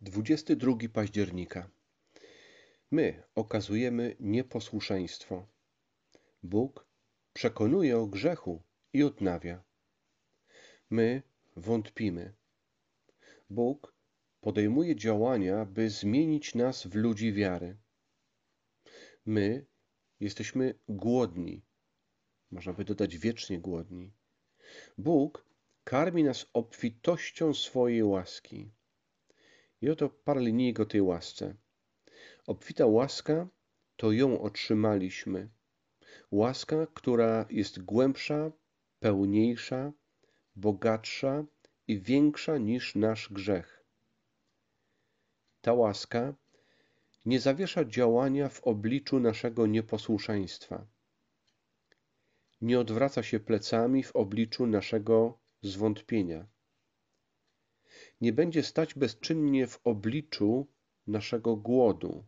22 0.00 0.88
października. 0.92 1.70
My 2.90 3.22
okazujemy 3.34 4.16
nieposłuszeństwo. 4.20 5.46
Bóg 6.42 6.86
przekonuje 7.32 7.98
o 7.98 8.06
grzechu 8.06 8.62
i 8.92 9.02
odnawia. 9.02 9.64
My 10.90 11.22
wątpimy. 11.56 12.34
Bóg 13.50 13.94
podejmuje 14.40 14.96
działania, 14.96 15.64
by 15.64 15.90
zmienić 15.90 16.54
nas 16.54 16.86
w 16.86 16.94
ludzi 16.94 17.32
wiary. 17.32 17.76
My 19.26 19.66
jesteśmy 20.20 20.74
głodni, 20.88 21.62
można 22.50 22.72
by 22.72 22.84
dodać 22.84 23.16
wiecznie 23.16 23.58
głodni. 23.58 24.12
Bóg 24.98 25.46
karmi 25.84 26.24
nas 26.24 26.46
obfitością 26.52 27.54
swojej 27.54 28.02
łaski. 28.02 28.75
I 29.82 29.90
oto 29.90 30.08
parę 30.08 30.40
linijek 30.40 30.80
o 30.80 30.86
tej 30.86 31.02
łasce. 31.02 31.54
Obfita 32.46 32.86
łaska 32.86 33.48
to 33.96 34.12
ją 34.12 34.40
otrzymaliśmy. 34.40 35.48
Łaska, 36.30 36.86
która 36.94 37.46
jest 37.50 37.82
głębsza, 37.82 38.52
pełniejsza, 39.00 39.92
bogatsza 40.56 41.44
i 41.88 42.00
większa 42.00 42.58
niż 42.58 42.94
nasz 42.94 43.32
grzech. 43.32 43.84
Ta 45.60 45.72
łaska 45.72 46.34
nie 47.24 47.40
zawiesza 47.40 47.84
działania 47.84 48.48
w 48.48 48.60
obliczu 48.64 49.20
naszego 49.20 49.66
nieposłuszeństwa. 49.66 50.86
Nie 52.60 52.80
odwraca 52.80 53.22
się 53.22 53.40
plecami 53.40 54.02
w 54.02 54.16
obliczu 54.16 54.66
naszego 54.66 55.38
zwątpienia 55.62 56.46
nie 58.20 58.32
będzie 58.32 58.62
stać 58.62 58.94
bezczynnie 58.94 59.66
w 59.66 59.80
obliczu 59.84 60.66
naszego 61.06 61.56
głodu. 61.56 62.24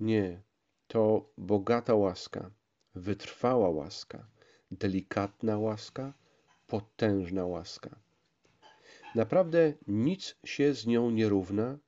Nie, 0.00 0.42
to 0.86 1.32
bogata 1.38 1.94
łaska, 1.94 2.50
wytrwała 2.94 3.70
łaska, 3.70 4.30
delikatna 4.70 5.58
łaska, 5.58 6.14
potężna 6.66 7.46
łaska. 7.46 8.00
Naprawdę 9.14 9.74
nic 9.86 10.36
się 10.44 10.74
z 10.74 10.86
nią 10.86 11.10
nie 11.10 11.28
równa, 11.28 11.78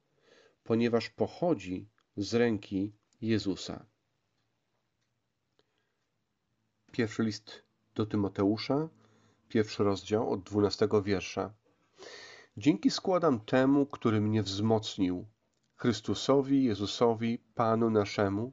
ponieważ 0.65 1.11
pochodzi 1.11 1.89
z 2.17 2.35
ręki 2.35 2.93
Jezusa. 3.20 3.87
Pierwszy 6.93 7.23
list 7.23 7.63
do 7.95 8.07
Tymoteusza, 8.07 8.89
pierwszy 9.48 9.85
rozdział 9.85 10.31
od 10.31 10.43
dwunastego 10.43 11.03
wiersza. 11.03 11.55
Dzięki 12.59 12.91
składam 12.91 13.41
temu, 13.41 13.87
który 13.87 14.21
mnie 14.21 14.43
wzmocnił, 14.43 15.27
Chrystusowi 15.75 16.65
Jezusowi, 16.65 17.39
Panu 17.55 17.91
naszemu, 17.91 18.53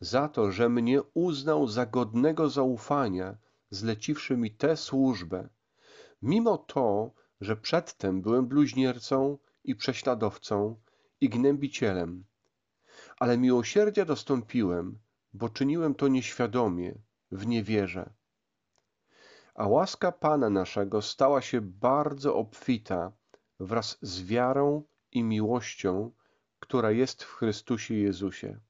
za 0.00 0.28
to, 0.28 0.50
że 0.50 0.68
mnie 0.68 1.02
uznał 1.14 1.68
za 1.68 1.86
godnego 1.86 2.48
zaufania, 2.48 3.36
zleciwszy 3.70 4.36
mi 4.36 4.50
tę 4.50 4.76
służbę, 4.76 5.48
mimo 6.22 6.58
to, 6.58 7.10
że 7.40 7.56
przedtem 7.56 8.22
byłem 8.22 8.46
bluźniercą 8.46 9.38
i 9.64 9.74
prześladowcą 9.74 10.76
i 11.20 11.28
gnębicielem. 11.28 12.24
Ale 13.18 13.38
miłosierdzia 13.38 14.04
dostąpiłem, 14.04 14.98
bo 15.34 15.48
czyniłem 15.48 15.94
to 15.94 16.08
nieświadomie, 16.08 16.94
w 17.30 17.46
niewierze. 17.46 18.10
A 19.54 19.66
łaska 19.66 20.12
Pana 20.12 20.50
naszego 20.50 21.02
stała 21.02 21.40
się 21.42 21.60
bardzo 21.60 22.36
obfita 22.36 23.12
wraz 23.66 23.98
z 24.02 24.22
wiarą 24.22 24.82
i 25.12 25.22
miłością, 25.22 26.10
która 26.60 26.90
jest 26.90 27.22
w 27.22 27.34
Chrystusie 27.34 27.94
Jezusie. 27.94 28.60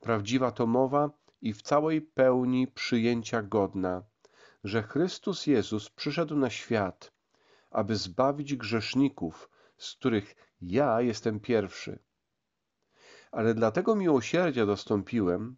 Prawdziwa 0.00 0.50
to 0.50 0.66
mowa 0.66 1.10
i 1.40 1.52
w 1.52 1.62
całej 1.62 2.02
pełni 2.02 2.66
przyjęcia 2.66 3.42
godna, 3.42 4.02
że 4.64 4.82
Chrystus 4.82 5.46
Jezus 5.46 5.90
przyszedł 5.90 6.36
na 6.36 6.50
świat, 6.50 7.12
aby 7.70 7.96
zbawić 7.96 8.54
grzeszników, 8.56 9.50
z 9.78 9.94
których 9.94 10.34
ja 10.60 11.00
jestem 11.00 11.40
pierwszy. 11.40 11.98
Ale 13.32 13.54
dlatego 13.54 13.96
miłosierdzia 13.96 14.66
dostąpiłem, 14.66 15.56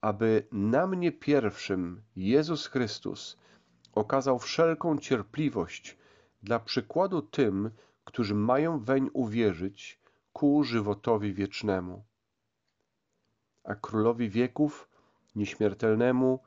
aby 0.00 0.46
na 0.52 0.86
mnie 0.86 1.12
pierwszym 1.12 2.02
Jezus 2.16 2.66
Chrystus 2.66 3.36
okazał 3.92 4.38
wszelką 4.38 4.98
cierpliwość 4.98 5.96
dla 6.42 6.60
przykładu 6.60 7.22
tym, 7.22 7.70
którzy 8.04 8.34
mają 8.34 8.78
weń 8.78 9.10
uwierzyć 9.12 10.00
ku 10.32 10.64
żywotowi 10.64 11.34
wiecznemu. 11.34 12.04
A 13.64 13.74
królowi 13.74 14.28
wieków, 14.30 14.88
nieśmiertelnemu, 15.34 16.40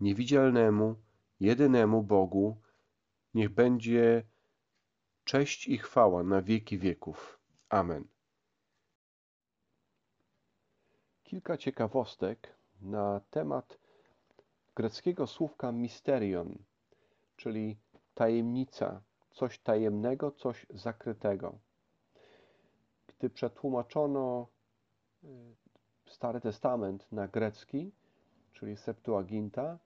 niewidzialnemu, 0.00 0.96
jedynemu 1.40 2.02
Bogu, 2.02 2.60
niech 3.34 3.48
będzie 3.48 4.22
cześć 5.24 5.68
i 5.68 5.78
chwała 5.78 6.22
na 6.22 6.42
wieki 6.42 6.78
wieków. 6.78 7.38
Amen. 7.68 8.04
Kilka 11.24 11.56
ciekawostek 11.56 12.54
na 12.80 13.20
temat 13.30 13.78
greckiego 14.74 15.26
słówka 15.26 15.72
misterion, 15.72 16.58
czyli 17.36 17.76
tajemnica, 18.14 19.02
coś 19.40 19.58
tajemnego, 19.58 20.30
coś 20.30 20.66
zakrytego. 20.70 21.58
Gdy 23.08 23.30
przetłumaczono 23.30 24.46
y, 25.24 25.28
Stary 26.06 26.40
Testament 26.40 27.12
na 27.12 27.28
grecki, 27.28 27.92
czyli 28.52 28.76
Septuaginta, 28.76 29.78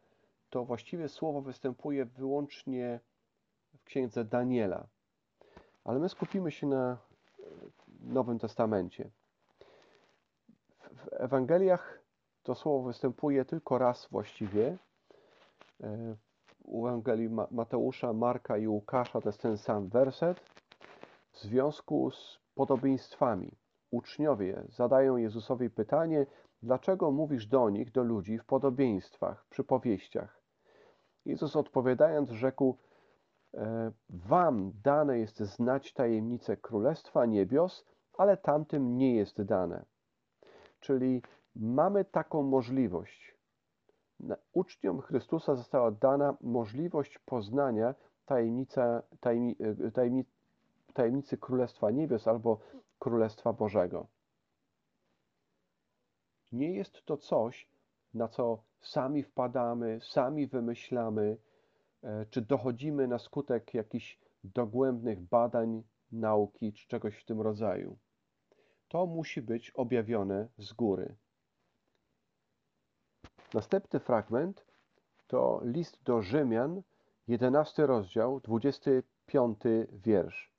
to 0.51 0.65
właściwie 0.65 1.09
słowo 1.09 1.41
występuje 1.43 2.05
wyłącznie 2.05 3.01
w 3.77 3.85
księdze 3.85 4.25
Daniela. 4.25 4.87
Ale 5.85 5.99
my 5.99 6.09
skupimy 6.09 6.51
się 6.53 6.67
na 6.67 6.93
y, 6.93 7.45
Nowym 8.01 8.39
Testamencie. 8.39 9.11
W 10.81 11.09
Ewangeliach 11.13 12.01
to 12.43 12.55
słowo 12.55 12.83
występuje 12.87 13.45
tylko 13.45 13.79
raz 13.79 14.09
właściwie. 14.11 14.79
U 16.65 16.87
Ewangelii 16.87 17.29
Mateusza, 17.51 18.13
Marka 18.13 18.59
i 18.59 18.69
Łukasza 18.69 19.21
to 19.21 19.29
jest 19.29 19.41
ten 19.41 19.59
sam 19.59 19.89
werset. 19.89 20.41
W 21.33 21.39
związku 21.39 22.11
z 22.11 22.39
podobieństwami 22.55 23.57
uczniowie 23.91 24.63
zadają 24.69 25.17
Jezusowi 25.17 25.71
pytanie, 25.71 26.27
dlaczego 26.63 27.11
mówisz 27.11 27.47
do 27.47 27.71
nich, 27.71 27.93
do 27.93 28.03
ludzi 28.03 28.39
w 28.39 28.45
podobieństwach, 28.45 29.47
przypowieściach. 29.51 30.41
Jezus 31.25 31.57
odpowiadając 31.57 32.31
rzekł, 32.31 32.79
e, 33.55 33.93
Wam 34.11 34.73
dane 34.85 35.19
jest 35.19 35.39
znać 35.39 35.93
tajemnicę 35.93 36.57
Królestwa 36.57 37.27
Niebios, 37.27 37.85
ale 38.19 38.37
tamtym 38.37 38.97
nie 38.97 39.17
jest 39.17 39.43
dane. 39.43 39.85
Czyli 40.81 41.23
mamy 41.57 42.05
taką 42.05 42.43
możliwość 42.43 43.34
uczniom 44.53 45.01
Chrystusa 45.01 45.55
została 45.55 45.91
dana 45.91 46.37
możliwość 46.41 47.19
poznania 47.19 47.95
tajemnica, 48.27 49.03
tajemni, 49.21 49.57
e, 49.87 49.91
tajemni, 49.91 50.25
tajemnicy 50.95 51.39
Królestwa 51.39 51.91
Niebios 51.91 52.29
albo 52.29 52.61
Królestwa 52.99 53.53
Bożego. 53.53 54.07
Nie 56.53 56.75
jest 56.75 57.05
to 57.05 57.17
coś, 57.17 57.69
na 58.15 58.29
co 58.29 58.63
sami 58.81 59.23
wpadamy, 59.23 59.99
sami 60.03 60.47
wymyślamy, 60.47 61.37
e, 62.03 62.27
czy 62.27 62.43
dochodzimy 62.43 63.09
na 63.09 63.19
skutek 63.19 63.75
jakichś 63.75 64.19
dogłębnych 64.45 65.21
badań, 65.21 65.83
nauki 66.13 66.73
czy 66.73 66.89
czegoś 66.89 67.17
w 67.17 67.25
tym 67.25 67.41
rodzaju. 67.41 67.99
To 68.89 69.07
musi 69.07 69.43
być 69.43 69.71
objawione 69.71 70.49
z 70.59 70.73
góry. 70.73 71.17
Następny 73.55 74.01
fragment 74.01 74.65
to 75.27 75.61
list 75.65 76.03
do 76.05 76.23
Rzymian, 76.23 76.83
11 77.29 77.87
rozdział, 77.87 78.41
25 78.41 79.59
wiersz. 79.93 80.53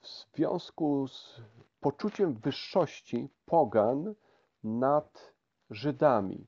W 0.00 0.08
związku 0.08 1.08
z 1.08 1.40
poczuciem 1.80 2.34
wyższości 2.34 3.28
pogan 3.46 4.14
nad 4.64 5.32
Żydami. 5.70 6.46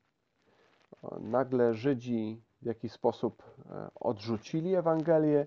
Nagle 1.20 1.75
Żydzi 1.75 2.41
w 2.62 2.67
jakiś 2.67 2.93
sposób 2.93 3.43
e, 3.43 3.91
odrzucili 4.00 4.75
Ewangelię, 4.75 5.46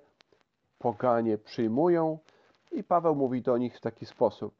poganie 0.79 1.37
przyjmują 1.37 2.19
i 2.71 2.83
Paweł 2.83 3.15
mówi 3.15 3.41
do 3.41 3.57
nich 3.57 3.77
w 3.77 3.81
taki 3.81 4.05
sposób, 4.05 4.53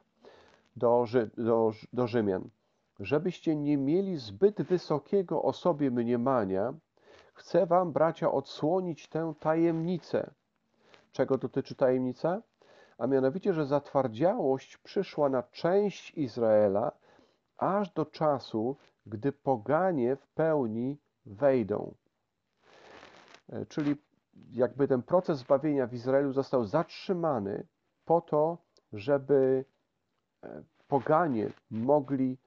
do, 0.76 1.06
do, 1.38 1.72
do 1.94 2.08
Rzymian 2.08 2.50
żebyście 3.06 3.56
nie 3.56 3.78
mieli 3.78 4.18
zbyt 4.18 4.62
wysokiego 4.62 5.42
o 5.44 5.54
sobie 5.54 5.92
mniemania, 5.92 6.74
chcę 7.34 7.66
wam, 7.66 7.92
bracia, 7.92 8.32
odsłonić 8.32 9.08
tę 9.08 9.34
tajemnicę. 9.40 10.34
Czego 11.12 11.38
dotyczy 11.38 11.76
tajemnica? 11.76 12.42
a 12.98 13.08
mianowicie, 13.08 13.54
że 13.54 13.66
zatwardziałość 13.66 14.78
przyszła 14.78 15.30
na 15.30 15.44
część 15.44 16.12
Izraela 16.12 16.92
aż 17.58 17.92
do 17.92 18.06
czasu, 18.06 18.78
gdy 19.06 19.32
poganie 19.32 20.16
w 20.16 20.28
pełni 20.28 20.98
wejdą. 21.26 21.96
E, 23.50 23.66
czyli 23.66 23.96
jakby 24.52 24.88
ten 24.88 25.04
proces 25.04 25.40
zbawienia 25.40 25.88
w 25.88 25.94
Izraelu 25.94 26.34
został 26.34 26.66
zatrzymany 26.66 27.68
po 28.06 28.22
to, 28.22 28.58
żeby 28.94 29.66
e, 30.44 30.64
poganie 30.88 31.50
mogli 31.72 32.38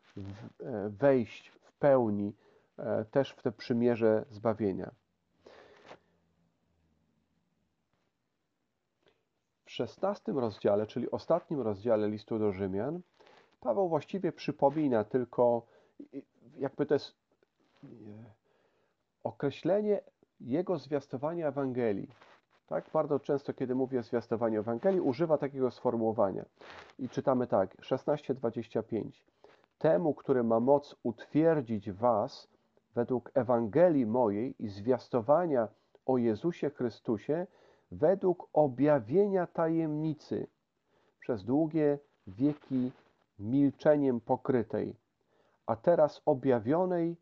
wejść 0.88 1.48
w 1.48 1.72
pełni 1.72 2.34
też 3.10 3.30
w 3.30 3.42
te 3.42 3.52
przymierze 3.52 4.24
zbawienia. 4.30 4.90
W 9.64 9.70
szesnastym 9.70 10.38
rozdziale, 10.38 10.86
czyli 10.86 11.10
ostatnim 11.10 11.60
rozdziale 11.60 12.08
listu 12.08 12.38
do 12.38 12.52
Rzymian, 12.52 13.00
Paweł 13.60 13.88
właściwie 13.88 14.32
przypomina 14.32 15.04
tylko, 15.04 15.66
jakby 16.58 16.86
to 16.86 16.94
jest 16.94 17.14
określenie 19.24 20.00
jego 20.40 20.78
zwiastowania 20.78 21.48
Ewangelii. 21.48 22.08
Tak, 22.66 22.90
bardzo 22.92 23.20
często, 23.20 23.54
kiedy 23.54 23.74
mówię 23.74 24.00
o 24.00 24.02
zwiastowaniu 24.02 24.60
Ewangelii, 24.60 25.00
używa 25.00 25.38
takiego 25.38 25.70
sformułowania. 25.70 26.44
I 26.98 27.08
czytamy 27.08 27.46
tak, 27.46 27.76
16:25. 27.76 29.10
Temu, 29.78 30.14
który 30.14 30.43
ma 30.43 30.61
moc 30.61 30.96
utwierdzić 31.02 31.93
was 31.93 32.49
według 32.94 33.31
Ewangelii 33.34 34.06
mojej 34.06 34.55
i 34.58 34.69
zwiastowania 34.69 35.69
o 36.06 36.19
Jezusie 36.19 36.70
Chrystusie, 36.70 37.46
według 37.90 38.49
objawienia 38.52 39.46
tajemnicy 39.46 40.46
przez 41.20 41.44
długie 41.44 41.99
wieki 42.26 42.93
milczeniem 43.38 44.20
pokrytej, 44.20 44.96
a 45.67 45.76
teraz 45.76 46.23
objawionej 46.26 47.17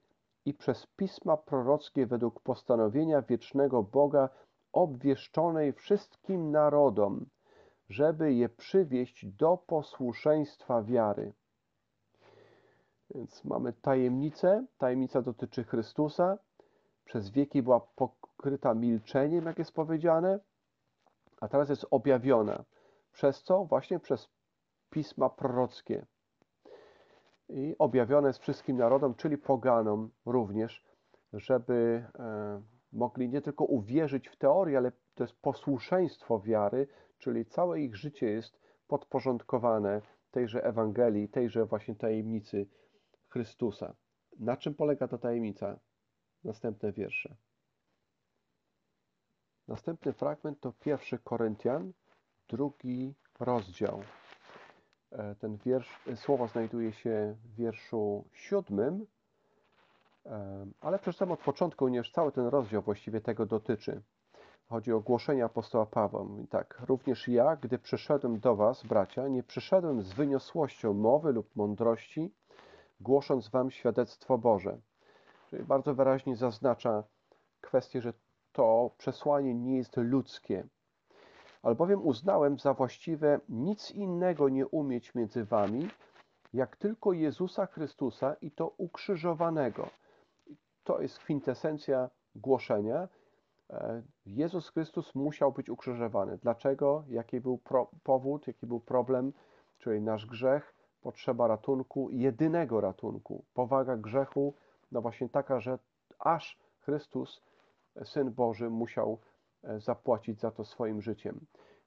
i 0.45 0.55
przez 0.55 0.87
pisma 0.87 1.37
prorockie 1.37 2.07
według 2.07 2.41
postanowienia 2.41 3.23
wiecznego 3.23 3.83
Boga 3.83 4.29
obwieszczonej 4.73 5.73
wszystkim 5.73 6.51
narodom, 6.51 7.27
żeby 7.89 8.35
je 8.35 8.49
przywieść 8.49 9.27
do 9.27 9.57
posłuszeństwa 9.57 10.83
wiary. 10.83 11.33
Więc 13.11 13.45
mamy 13.45 13.73
tajemnicę, 13.73 14.67
tajemnica 14.79 15.23
dotyczy 15.23 15.65
Chrystusa, 15.65 16.39
przez 17.05 17.31
wieki 17.31 17.63
była 17.63 17.81
pokryta 17.81 18.75
milczeniem, 18.75 19.47
jak 19.47 19.59
jest 19.59 19.73
powiedziane, 19.73 20.41
a 21.41 21.49
teraz 21.49 21.69
jest 21.69 21.87
objawiona. 21.91 22.65
Przez 23.13 23.43
co? 23.43 23.65
Właśnie 23.65 23.99
przez 23.99 24.29
pisma 24.91 25.31
prorockie 25.31 26.07
i 27.49 27.75
objawione 27.79 28.29
jest 28.29 28.39
wszystkim 28.39 28.77
narodom, 28.77 29.15
czyli 29.15 29.39
poganom 29.39 30.11
również, 30.27 30.85
żeby 31.33 32.05
e, 32.19 32.63
mogli 32.93 33.29
nie 33.29 33.41
tylko 33.41 33.65
uwierzyć 33.65 34.29
w 34.29 34.37
teorię, 34.37 34.79
ale 34.79 34.93
to 35.15 35.25
jest 35.25 35.41
posłuszeństwo 35.41 36.41
wiary, 36.41 36.89
czyli 37.19 37.47
całe 37.47 37.81
ich 37.81 37.97
życie 37.97 38.27
jest 38.27 38.59
podporządkowane 38.89 40.01
tejże 40.31 40.65
Ewangelii, 40.65 41.29
tejże 41.29 41.65
właśnie 41.65 41.95
tajemnicy 41.95 42.67
Chrystusa. 43.35 43.95
Na 44.39 44.57
czym 44.57 44.75
polega 44.75 45.09
ta 45.09 45.19
tajemnica? 45.19 45.79
Następne 46.45 46.93
wiersze. 46.93 47.37
Następny 49.69 50.13
fragment 50.13 50.61
to 50.61 50.73
pierwszy 50.73 51.19
Koryntian, 51.19 51.93
drugi 52.49 53.15
rozdział. 53.41 54.03
E, 55.13 55.35
ten 55.35 55.57
wiersz, 55.57 56.01
e, 56.07 56.17
słowo 56.17 56.49
znajduje 56.49 56.93
się 56.93 57.37
w 57.45 57.55
wierszu 57.55 58.25
siódmym, 58.33 59.07
e, 60.27 60.67
ale 60.81 60.99
przeczytam 60.99 61.33
od 61.33 61.41
początku, 61.41 61.85
ponieważ 61.85 62.13
cały 62.13 62.33
ten 62.33 62.47
rozdział 62.47 62.83
właściwie 62.83 63.21
tego 63.21 63.47
dotyczy. 63.47 64.03
Chodzi 64.69 64.93
o 64.93 65.01
głoszenie 65.01 65.45
apostoła 65.45 65.87
Pawła. 65.87 66.27
Tak, 66.51 66.83
również 66.87 67.29
ja, 67.29 67.57
gdy 67.57 67.79
przyszedłem 67.79 68.41
do 68.41 68.57
was, 68.57 68.87
bracia, 68.87 69.29
nie 69.29 69.43
przyszedłem 69.43 70.03
z 70.03 70.13
wyniosłością 70.13 70.93
mowy 70.93 71.33
lub 71.33 71.57
mądrości, 71.57 72.35
głosząc 73.01 73.49
wam 73.49 73.71
świadectwo 73.71 74.39
Boże. 74.39 74.79
Czyli 75.51 75.65
bardzo 75.65 75.95
wyraźnie 75.95 76.37
zaznacza 76.37 77.05
kwestię, 77.61 78.01
że 78.01 78.13
to 78.53 78.91
przesłanie 78.99 79.55
nie 79.55 79.77
jest 79.77 79.97
ludzkie, 79.97 80.69
albowiem 81.65 82.07
uznałem 82.07 82.59
za 82.59 82.75
właściwe 82.75 83.41
nic 83.49 83.91
innego 83.91 84.49
nie 84.49 84.67
umieć 84.67 85.15
między 85.15 85.45
wami, 85.45 85.89
jak 86.53 86.77
tylko 86.77 87.13
Jezusa 87.13 87.67
Chrystusa 87.67 88.37
i 88.41 88.51
to 88.51 88.69
ukrzyżowanego. 88.69 89.89
To 90.85 91.01
jest 91.01 91.19
kwintesencja 91.19 92.11
głoszenia. 92.35 93.09
E, 93.71 94.03
Jezus 94.27 94.69
Chrystus 94.69 95.15
musiał 95.15 95.53
być 95.53 95.71
ukrzyżowany. 95.71 96.39
Dlaczego? 96.39 97.05
Jaki 97.09 97.41
był 97.41 97.61
powód, 98.03 98.47
jaki 98.47 98.67
był 98.67 98.81
problem? 98.81 99.33
Czyli 99.79 100.01
nasz 100.01 100.27
grzech, 100.27 100.75
potrzeba 101.05 101.47
ratunku, 101.47 102.11
jedynego 102.11 102.81
ratunku. 102.81 103.45
Powaga 103.55 103.97
grzechu, 103.97 104.55
no 104.93 105.01
właśnie 105.03 105.29
taka, 105.29 105.61
że 105.61 105.79
aż 106.19 106.59
Chrystus, 106.81 107.43
Syn 108.05 108.31
Boży, 108.31 108.71
musiał 108.71 109.19
E, 109.65 109.81
zapłacić 109.81 110.41
za 110.41 110.51
to 110.51 110.65
swoim 110.65 111.03
życiem. 111.03 111.41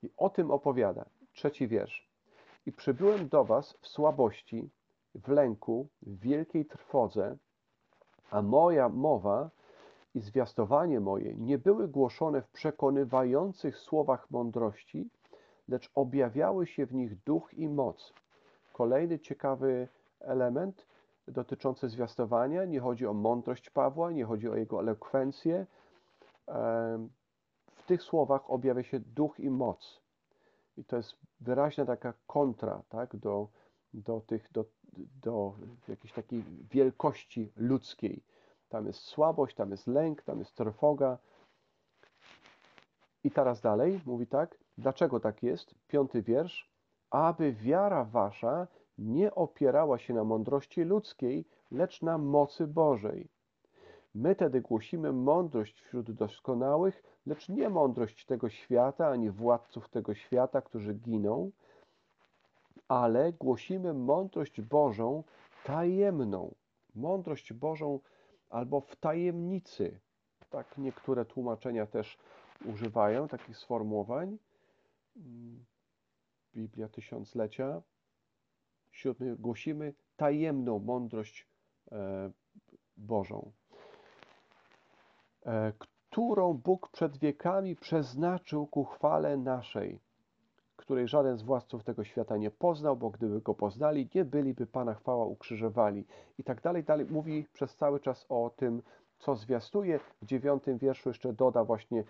I 0.03 0.09
o 0.17 0.29
tym 0.29 0.51
opowiada. 0.51 1.05
Trzeci 1.33 1.67
wiersz. 1.67 2.09
I 2.65 2.71
przybyłem 2.71 3.29
do 3.29 3.43
was 3.43 3.77
w 3.81 3.87
słabości, 3.87 4.69
w 5.15 5.27
lęku, 5.27 5.87
w 6.01 6.19
wielkiej 6.19 6.65
trwodze, 6.65 7.37
a 8.31 8.41
moja 8.41 8.89
mowa 8.89 9.49
i 10.15 10.19
zwiastowanie 10.19 10.99
moje 10.99 11.35
nie 11.35 11.57
były 11.57 11.87
głoszone 11.87 12.41
w 12.41 12.49
przekonywających 12.49 13.77
słowach 13.77 14.31
mądrości, 14.31 15.09
lecz 15.67 15.91
objawiały 15.95 16.67
się 16.67 16.85
w 16.85 16.93
nich 16.93 17.23
duch 17.23 17.53
i 17.53 17.69
moc. 17.69 18.13
Kolejny 18.77 19.19
ciekawy 19.19 19.87
element 20.19 20.85
dotyczący 21.27 21.89
zwiastowania. 21.89 22.65
Nie 22.65 22.79
chodzi 22.79 23.07
o 23.07 23.13
mądrość 23.13 23.69
Pawła, 23.69 24.11
nie 24.11 24.25
chodzi 24.25 24.49
o 24.49 24.55
jego 24.55 24.79
elokwencję, 24.79 25.65
tych 27.87 28.03
słowach 28.03 28.51
objawia 28.51 28.83
się 28.83 28.99
duch 28.99 29.39
i 29.39 29.49
moc. 29.49 30.01
I 30.77 30.83
to 30.83 30.97
jest 30.97 31.15
wyraźna 31.39 31.85
taka 31.85 32.13
kontra 32.27 32.81
tak, 32.89 33.15
do, 33.15 33.47
do, 33.93 34.21
tych, 34.21 34.51
do, 34.51 34.65
do 35.21 35.55
jakiejś 35.87 36.13
takiej 36.13 36.43
wielkości 36.71 37.51
ludzkiej. 37.55 38.23
Tam 38.69 38.87
jest 38.87 38.99
słabość, 38.99 39.55
tam 39.55 39.71
jest 39.71 39.87
lęk, 39.87 40.21
tam 40.21 40.39
jest 40.39 40.55
trwoga. 40.55 41.17
I 43.23 43.31
teraz 43.31 43.61
dalej 43.61 44.01
mówi 44.05 44.27
tak, 44.27 44.57
dlaczego 44.77 45.19
tak 45.19 45.43
jest? 45.43 45.75
Piąty 45.87 46.21
wiersz. 46.21 46.76
Aby 47.09 47.53
wiara 47.53 48.03
wasza 48.03 48.67
nie 48.97 49.35
opierała 49.35 49.97
się 49.97 50.13
na 50.13 50.23
mądrości 50.23 50.83
ludzkiej, 50.83 51.45
lecz 51.71 52.01
na 52.01 52.17
mocy 52.17 52.67
Bożej. 52.67 53.29
My 54.15 54.35
tedy 54.35 54.61
głosimy 54.61 55.13
mądrość 55.13 55.81
wśród 55.81 56.11
doskonałych, 56.11 57.03
lecz 57.25 57.49
nie 57.49 57.69
mądrość 57.69 58.25
tego 58.25 58.49
świata, 58.49 59.07
ani 59.07 59.29
władców 59.29 59.89
tego 59.89 60.13
świata, 60.13 60.61
którzy 60.61 60.93
giną, 60.93 61.51
ale 62.87 63.33
głosimy 63.33 63.93
mądrość 63.93 64.61
Bożą 64.61 65.23
tajemną. 65.63 66.55
Mądrość 66.95 67.53
Bożą 67.53 67.99
albo 68.49 68.81
w 68.81 68.95
tajemnicy. 68.95 69.99
Tak 70.49 70.77
niektóre 70.77 71.25
tłumaczenia 71.25 71.85
też 71.85 72.17
używają 72.65 73.27
takich 73.27 73.57
sformułowań. 73.57 74.37
Biblia 76.57 76.89
Tysiąclecia. 76.89 77.81
Siódmy, 78.91 79.35
głosimy 79.35 79.93
tajemną 80.15 80.79
mądrość 80.79 81.47
e, 81.91 82.31
Bożą. 82.97 83.51
E, 85.45 85.73
którą 85.79 86.53
Bóg 86.53 86.89
przed 86.89 87.17
wiekami 87.17 87.75
przeznaczył 87.75 88.67
ku 88.67 88.83
chwale 88.83 89.37
naszej, 89.37 89.99
której 90.75 91.07
żaden 91.07 91.37
z 91.37 91.43
władców 91.43 91.83
tego 91.83 92.03
świata 92.03 92.37
nie 92.37 92.51
poznał, 92.51 92.97
bo 92.97 93.09
gdyby 93.09 93.41
go 93.41 93.53
poznali, 93.53 94.09
nie 94.15 94.25
byliby 94.25 94.67
Pana 94.67 94.93
chwała 94.93 95.25
ukrzyżowali. 95.25 96.05
I 96.37 96.43
tak 96.43 96.61
dalej, 96.61 96.83
dalej 96.83 97.05
mówi 97.05 97.45
przez 97.53 97.75
cały 97.75 97.99
czas 97.99 98.25
o 98.29 98.49
tym, 98.55 98.81
co 99.19 99.35
zwiastuje. 99.35 99.99
W 100.21 100.25
dziewiątym 100.25 100.77
wierszu 100.77 101.09
jeszcze 101.09 101.33
doda 101.33 101.63
właśnie, 101.63 102.03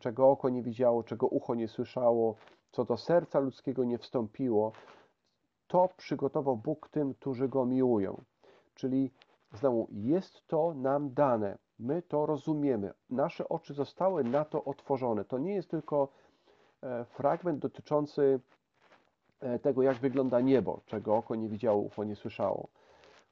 czego 0.00 0.30
oko 0.30 0.48
nie 0.48 0.62
widziało, 0.62 1.02
czego 1.02 1.26
ucho 1.26 1.54
nie 1.54 1.68
słyszało, 1.68 2.34
co 2.70 2.84
do 2.84 2.96
serca 2.96 3.40
ludzkiego 3.40 3.84
nie 3.84 3.98
wstąpiło. 3.98 4.72
To 5.66 5.88
przygotował 5.96 6.56
Bóg 6.56 6.88
tym, 6.88 7.14
którzy 7.14 7.48
Go 7.48 7.66
miłują. 7.66 8.22
Czyli 8.74 9.10
znowu, 9.52 9.88
jest 9.90 10.46
to 10.46 10.74
nam 10.74 11.14
dane. 11.14 11.58
My 11.78 12.02
to 12.02 12.26
rozumiemy. 12.26 12.92
Nasze 13.10 13.48
oczy 13.48 13.74
zostały 13.74 14.24
na 14.24 14.44
to 14.44 14.64
otworzone. 14.64 15.24
To 15.24 15.38
nie 15.38 15.54
jest 15.54 15.70
tylko 15.70 16.08
e, 16.82 17.04
fragment 17.04 17.58
dotyczący 17.58 18.40
e, 19.40 19.58
tego, 19.58 19.82
jak 19.82 19.96
wygląda 19.96 20.40
niebo, 20.40 20.80
czego 20.86 21.16
oko 21.16 21.34
nie 21.34 21.48
widziało, 21.48 21.82
ucho 21.82 22.04
nie 22.04 22.16
słyszało. 22.16 22.68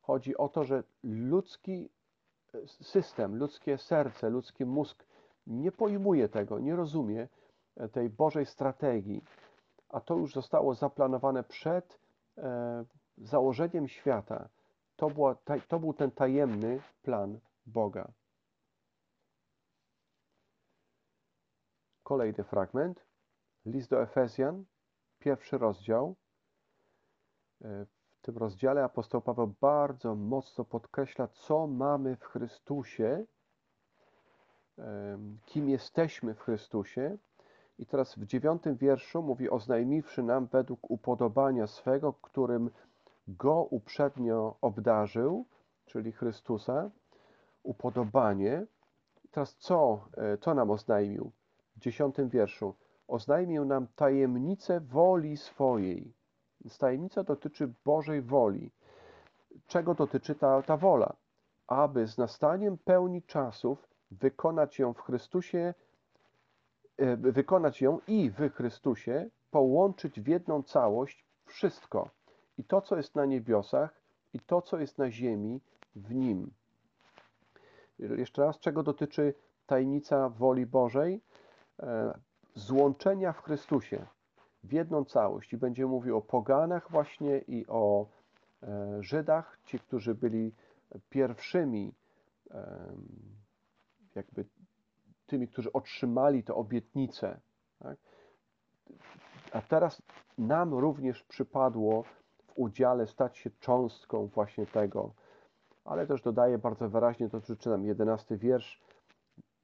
Chodzi 0.00 0.36
o 0.36 0.48
to, 0.48 0.64
że 0.64 0.82
ludzki 1.02 1.88
system, 2.66 3.38
ludzkie 3.38 3.78
serce, 3.78 4.30
ludzki 4.30 4.64
mózg 4.64 5.04
nie 5.46 5.72
pojmuje 5.72 6.28
tego, 6.28 6.58
nie 6.58 6.76
rozumie 6.76 7.28
e, 7.76 7.88
tej 7.88 8.10
Bożej 8.10 8.46
strategii, 8.46 9.24
a 9.88 10.00
to 10.00 10.14
już 10.16 10.34
zostało 10.34 10.74
zaplanowane 10.74 11.44
przed 11.44 11.98
e, 12.38 12.84
założeniem 13.18 13.88
świata. 13.88 14.48
To, 14.96 15.10
była, 15.10 15.36
to 15.68 15.78
był 15.78 15.94
ten 15.94 16.10
tajemny 16.10 16.82
plan 17.02 17.40
Boga. 17.66 18.12
Kolejny 22.02 22.44
fragment. 22.44 23.06
List 23.64 23.90
do 23.90 24.02
Efezjan, 24.02 24.64
pierwszy 25.18 25.58
rozdział. 25.58 26.16
Tym 28.26 28.38
rozdziale 28.38 28.84
apostoł 28.84 29.20
Paweł 29.20 29.54
bardzo 29.60 30.14
mocno 30.14 30.64
podkreśla, 30.64 31.28
co 31.28 31.66
mamy 31.66 32.16
w 32.16 32.24
Chrystusie, 32.24 33.24
kim 35.44 35.68
jesteśmy 35.68 36.34
w 36.34 36.40
Chrystusie. 36.40 37.18
I 37.78 37.86
teraz 37.86 38.18
w 38.18 38.26
dziewiątym 38.26 38.76
wierszu 38.76 39.22
mówi, 39.22 39.50
oznajmiwszy 39.50 40.22
nam 40.22 40.46
według 40.46 40.90
upodobania 40.90 41.66
swego, 41.66 42.12
którym 42.12 42.70
go 43.28 43.62
uprzednio 43.62 44.56
obdarzył, 44.60 45.46
czyli 45.84 46.12
Chrystusa, 46.12 46.90
upodobanie. 47.62 48.66
Teraz 49.30 49.56
co, 49.56 50.08
e, 50.16 50.38
co 50.38 50.54
nam 50.54 50.70
oznajmił? 50.70 51.32
W 51.76 51.80
dziesiątym 51.80 52.28
wierszu. 52.28 52.74
Oznajmił 53.08 53.64
nam 53.64 53.86
tajemnicę 53.96 54.80
woli 54.80 55.36
swojej. 55.36 56.15
Tajemnica 56.78 57.22
dotyczy 57.22 57.72
Bożej 57.84 58.22
woli. 58.22 58.70
Czego 59.66 59.94
dotyczy 59.94 60.34
ta, 60.34 60.62
ta 60.62 60.76
wola? 60.76 61.16
Aby 61.66 62.06
z 62.06 62.18
nastaniem 62.18 62.78
pełni 62.78 63.22
czasów 63.22 63.88
wykonać 64.10 64.78
ją 64.78 64.92
w 64.92 65.00
Chrystusie, 65.00 65.74
e, 66.96 67.16
wykonać 67.16 67.82
ją 67.82 68.00
i 68.08 68.30
w 68.30 68.54
Chrystusie 68.54 69.30
połączyć 69.50 70.20
w 70.20 70.26
jedną 70.26 70.62
całość 70.62 71.24
wszystko. 71.44 72.10
I 72.58 72.64
to, 72.64 72.80
co 72.80 72.96
jest 72.96 73.14
na 73.14 73.24
niebiosach, 73.24 74.00
i 74.32 74.40
to, 74.40 74.62
co 74.62 74.78
jest 74.78 74.98
na 74.98 75.10
ziemi, 75.10 75.60
w 75.96 76.14
nim. 76.14 76.50
Jeszcze 77.98 78.42
raz, 78.42 78.58
czego 78.58 78.82
dotyczy 78.82 79.34
tajemnica 79.66 80.28
woli 80.28 80.66
Bożej? 80.66 81.20
E, 81.82 82.18
złączenia 82.54 83.32
w 83.32 83.42
Chrystusie 83.42 84.06
w 84.66 84.72
jedną 84.72 85.04
całość. 85.04 85.52
I 85.52 85.56
będzie 85.56 85.86
mówił 85.86 86.16
o 86.16 86.22
poganach 86.22 86.90
właśnie 86.90 87.38
i 87.38 87.66
o 87.68 88.06
e, 88.62 89.02
Żydach, 89.02 89.58
ci, 89.64 89.78
którzy 89.78 90.14
byli 90.14 90.52
pierwszymi 91.10 91.92
jakby 94.14 94.44
tymi, 95.26 95.48
którzy 95.48 95.72
otrzymali 95.72 96.44
tę 96.44 96.54
obietnicę. 96.54 97.40
Tak? 97.78 97.98
A 99.52 99.62
teraz 99.62 100.02
nam 100.38 100.74
również 100.74 101.22
przypadło 101.22 102.02
w 102.46 102.52
udziale 102.54 103.06
stać 103.06 103.38
się 103.38 103.50
cząstką 103.60 104.26
właśnie 104.26 104.66
tego. 104.66 105.12
Ale 105.84 106.06
też 106.06 106.22
dodaje 106.22 106.58
bardzo 106.58 106.88
wyraźnie, 106.88 107.28
to 107.28 107.40
przeczytam 107.40 107.84
jedenasty 107.84 108.36
wiersz, 108.36 108.80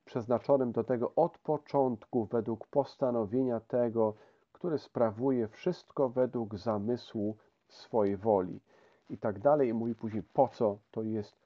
przeznaczonym 0.05 0.73
do 0.73 0.85
tego 0.85 1.13
od 1.17 1.39
początku 1.39 2.25
według 2.25 2.67
postanowienia 2.67 3.61
tego, 3.61 4.15
który 4.63 4.79
sprawuje 4.79 5.49
wszystko 5.49 6.09
według 6.09 6.59
zamysłu 6.59 7.37
swojej 7.69 8.17
woli. 8.17 8.61
I 9.11 9.19
tak 9.19 9.39
dalej. 9.39 9.69
I 9.69 9.75
mówi 9.75 9.95
później, 9.95 10.23
po 10.23 10.49
co 10.49 10.79
to 10.91 11.03
jest, 11.03 11.37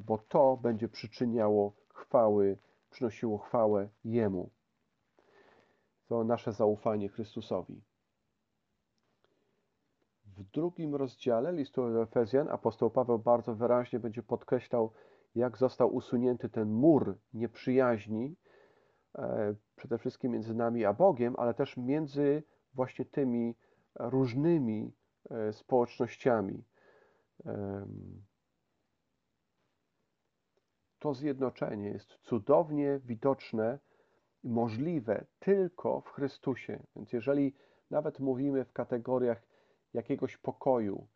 bo 0.00 0.18
to 0.18 0.56
będzie 0.56 0.88
przyczyniało 0.88 1.72
chwały, 1.88 2.58
przynosiło 2.90 3.38
chwałę 3.38 3.88
Jemu. 4.04 4.50
To 6.08 6.24
nasze 6.24 6.52
zaufanie 6.52 7.08
Chrystusowi. 7.08 7.82
W 10.26 10.42
drugim 10.42 10.94
rozdziale 10.94 11.52
listu 11.52 11.92
do 11.92 12.02
Efezjan 12.02 12.48
apostoł 12.48 12.90
Paweł 12.90 13.18
bardzo 13.18 13.54
wyraźnie 13.54 14.00
będzie 14.00 14.22
podkreślał, 14.22 14.92
jak 15.34 15.58
został 15.58 15.94
usunięty 15.94 16.48
ten 16.48 16.72
mur 16.72 17.18
nieprzyjaźni, 17.32 18.36
przede 19.76 19.98
wszystkim 19.98 20.32
między 20.32 20.54
nami 20.54 20.84
a 20.84 20.92
Bogiem, 20.92 21.34
ale 21.38 21.54
też 21.54 21.76
między 21.76 22.42
właśnie 22.74 23.04
tymi 23.04 23.56
różnymi 23.94 24.92
e, 25.30 25.52
społecznościami. 25.52 26.64
To 30.98 31.14
zjednoczenie 31.14 31.88
jest 31.88 32.08
cudownie 32.08 33.00
widoczne 33.04 33.78
i 34.42 34.48
możliwe 34.48 35.24
tylko 35.38 36.00
w 36.00 36.10
Chrystusie. 36.10 36.82
Więc 36.96 37.12
jeżeli 37.12 37.54
nawet 37.90 38.20
mówimy 38.20 38.64
w 38.64 38.72
kategoriach 38.72 39.42
jakiegoś 39.94 40.36
pokoju, 40.36 41.06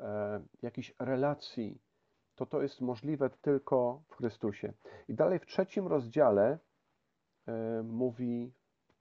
e, 0.00 0.40
jakiejś 0.62 0.94
relacji, 0.98 1.80
to 2.34 2.46
to 2.46 2.62
jest 2.62 2.80
możliwe 2.80 3.30
tylko 3.30 4.02
w 4.08 4.14
Chrystusie. 4.14 4.72
I 5.08 5.14
dalej 5.14 5.38
w 5.38 5.46
trzecim 5.46 5.86
rozdziale 5.86 6.50
e, 6.52 6.58
mówi 7.82 8.52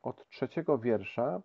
od 0.04 0.30
trzeciego 0.30 0.78
wiersza, 0.78 1.42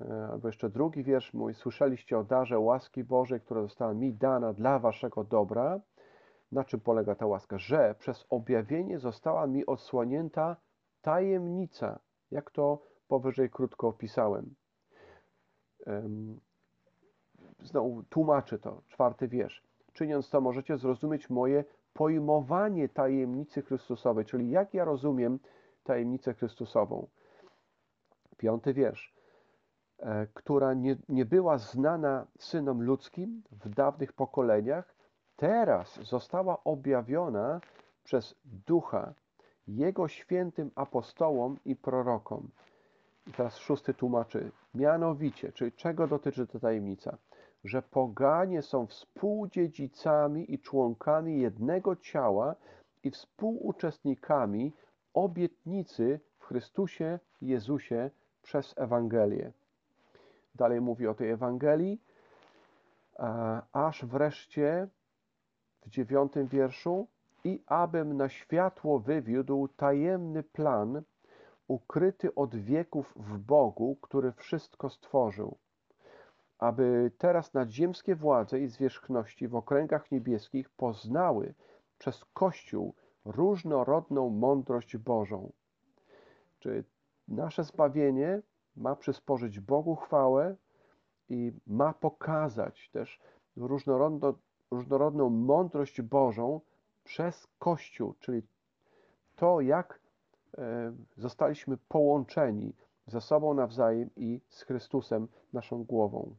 e, 0.00 0.28
albo 0.32 0.48
jeszcze 0.48 0.70
drugi 0.70 1.02
wiersz 1.02 1.34
mój, 1.34 1.54
słyszeliście 1.54 2.18
o 2.18 2.24
darze 2.24 2.58
łaski 2.58 3.04
Bożej, 3.04 3.40
która 3.40 3.62
została 3.62 3.94
mi 3.94 4.14
dana 4.14 4.52
dla 4.52 4.78
waszego 4.78 5.24
dobra. 5.24 5.80
Na 6.52 6.64
czym 6.64 6.80
polega 6.80 7.14
ta 7.14 7.26
łaska? 7.26 7.58
Że 7.58 7.94
przez 7.98 8.26
objawienie 8.30 8.98
została 8.98 9.46
mi 9.46 9.66
odsłonięta 9.66 10.56
tajemnica, 11.02 11.98
jak 12.30 12.50
to 12.50 12.82
powyżej 13.08 13.50
krótko 13.50 13.88
opisałem. 13.88 14.54
Znowu 17.62 18.02
tłumaczy 18.02 18.58
to, 18.58 18.82
czwarty 18.88 19.28
wiersz. 19.28 19.62
Czyniąc 19.92 20.30
to, 20.30 20.40
możecie 20.40 20.76
zrozumieć 20.76 21.30
moje 21.30 21.64
pojmowanie 21.94 22.88
tajemnicy 22.88 23.62
Chrystusowej, 23.62 24.24
czyli 24.24 24.50
jak 24.50 24.74
ja 24.74 24.84
rozumiem 24.84 25.38
tajemnicę 25.82 26.34
Chrystusową. 26.34 27.06
Piąty 28.36 28.74
wiersz. 28.74 29.14
E, 29.98 30.26
która 30.34 30.74
nie, 30.74 30.96
nie 31.08 31.24
była 31.24 31.58
znana 31.58 32.26
synom 32.38 32.82
ludzkim 32.82 33.42
w 33.50 33.68
dawnych 33.68 34.12
pokoleniach, 34.12 34.94
teraz 35.36 36.00
została 36.02 36.64
objawiona 36.64 37.60
przez 38.04 38.34
Ducha 38.44 39.14
Jego 39.68 40.08
świętym 40.08 40.70
apostołom 40.74 41.58
i 41.64 41.76
prorokom. 41.76 42.50
I 43.26 43.32
teraz 43.32 43.56
szósty 43.56 43.94
tłumaczy, 43.94 44.50
mianowicie, 44.74 45.52
czyli 45.52 45.72
czego 45.72 46.06
dotyczy 46.06 46.46
ta 46.46 46.58
tajemnica? 46.58 47.16
Że 47.64 47.82
poganie 47.82 48.62
są 48.62 48.86
współdziedzicami 48.86 50.54
i 50.54 50.58
członkami 50.58 51.40
jednego 51.40 51.96
ciała 51.96 52.54
i 53.02 53.10
współuczestnikami 53.10 54.72
obietnicy 55.14 56.20
w 56.38 56.44
Chrystusie 56.44 57.18
Jezusie 57.42 58.10
przez 58.42 58.74
Ewangelię. 58.78 59.52
Dalej 60.54 60.80
mówi 60.80 61.06
o 61.06 61.14
tej 61.14 61.30
Ewangelii, 61.30 62.00
aż 63.72 64.04
wreszcie 64.04 64.88
w 65.82 65.90
dziewiątym 65.90 66.46
wierszu. 66.46 67.06
I 67.44 67.62
abym 67.66 68.16
na 68.16 68.28
światło 68.28 68.98
wywiódł 68.98 69.68
tajemny 69.68 70.42
plan 70.42 71.02
ukryty 71.68 72.34
od 72.34 72.56
wieków 72.56 73.12
w 73.16 73.38
Bogu, 73.38 73.96
który 74.00 74.32
wszystko 74.32 74.90
stworzył, 74.90 75.56
aby 76.58 77.10
teraz 77.18 77.54
nadziemskie 77.54 78.14
władze 78.14 78.60
i 78.60 78.68
zwierzchności 78.68 79.48
w 79.48 79.54
okręgach 79.54 80.10
niebieskich 80.10 80.70
poznały 80.70 81.54
przez 81.98 82.24
Kościół 82.24 82.94
różnorodną 83.24 84.30
mądrość 84.30 84.96
Bożą. 84.96 85.52
Czy 86.58 86.84
nasze 87.28 87.64
zbawienie 87.64 88.42
ma 88.76 88.96
przysporzyć 88.96 89.60
Bogu 89.60 89.96
chwałę 89.96 90.56
i 91.28 91.52
ma 91.66 91.92
pokazać 91.92 92.90
też 92.90 93.20
różnorodną, 93.56 94.32
różnorodną 94.70 95.30
mądrość 95.30 96.02
Bożą 96.02 96.60
przez 97.04 97.48
Kościół, 97.58 98.14
czyli 98.20 98.42
to, 99.36 99.60
jak 99.60 100.00
e, 100.58 100.92
zostaliśmy 101.16 101.76
połączeni 101.76 102.74
ze 103.06 103.20
sobą 103.20 103.54
nawzajem 103.54 104.10
i 104.16 104.40
z 104.48 104.62
Chrystusem, 104.62 105.28
naszą 105.52 105.84
głową. 105.84 106.34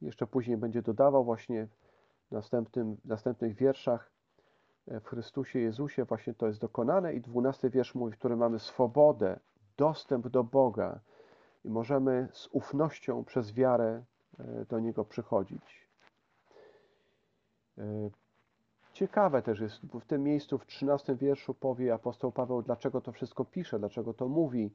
Jeszcze 0.00 0.26
później 0.26 0.56
będzie 0.56 0.82
dodawał 0.82 1.24
właśnie 1.24 1.68
następnym, 2.32 2.96
następnych 3.04 3.54
wierszach 3.54 4.10
e, 4.88 5.00
w 5.00 5.06
Chrystusie 5.06 5.58
Jezusie 5.58 6.04
właśnie 6.04 6.34
to 6.34 6.46
jest 6.46 6.60
dokonane 6.60 7.14
i 7.14 7.20
dwunasty 7.20 7.70
wiersz 7.70 7.94
mówi, 7.94 8.12
w 8.12 8.18
którym 8.18 8.38
mamy 8.38 8.58
swobodę 8.58 9.40
dostęp 9.76 10.28
do 10.28 10.44
Boga 10.44 11.00
i 11.64 11.70
możemy 11.70 12.28
z 12.32 12.48
ufnością 12.52 13.24
przez 13.24 13.52
wiarę 13.52 14.02
e, 14.38 14.64
do 14.64 14.80
Niego 14.80 15.04
przychodzić. 15.04 15.88
E, 17.78 18.10
ciekawe 18.92 19.42
też 19.42 19.60
jest, 19.60 19.80
w 19.86 20.06
tym 20.06 20.22
miejscu 20.22 20.58
w 20.58 20.66
13 20.66 21.16
wierszu 21.16 21.54
powie 21.54 21.94
apostoł 21.94 22.32
Paweł, 22.32 22.62
dlaczego 22.62 23.00
to 23.00 23.12
wszystko 23.12 23.44
pisze, 23.44 23.78
dlaczego 23.78 24.14
to 24.14 24.28
mówi. 24.28 24.70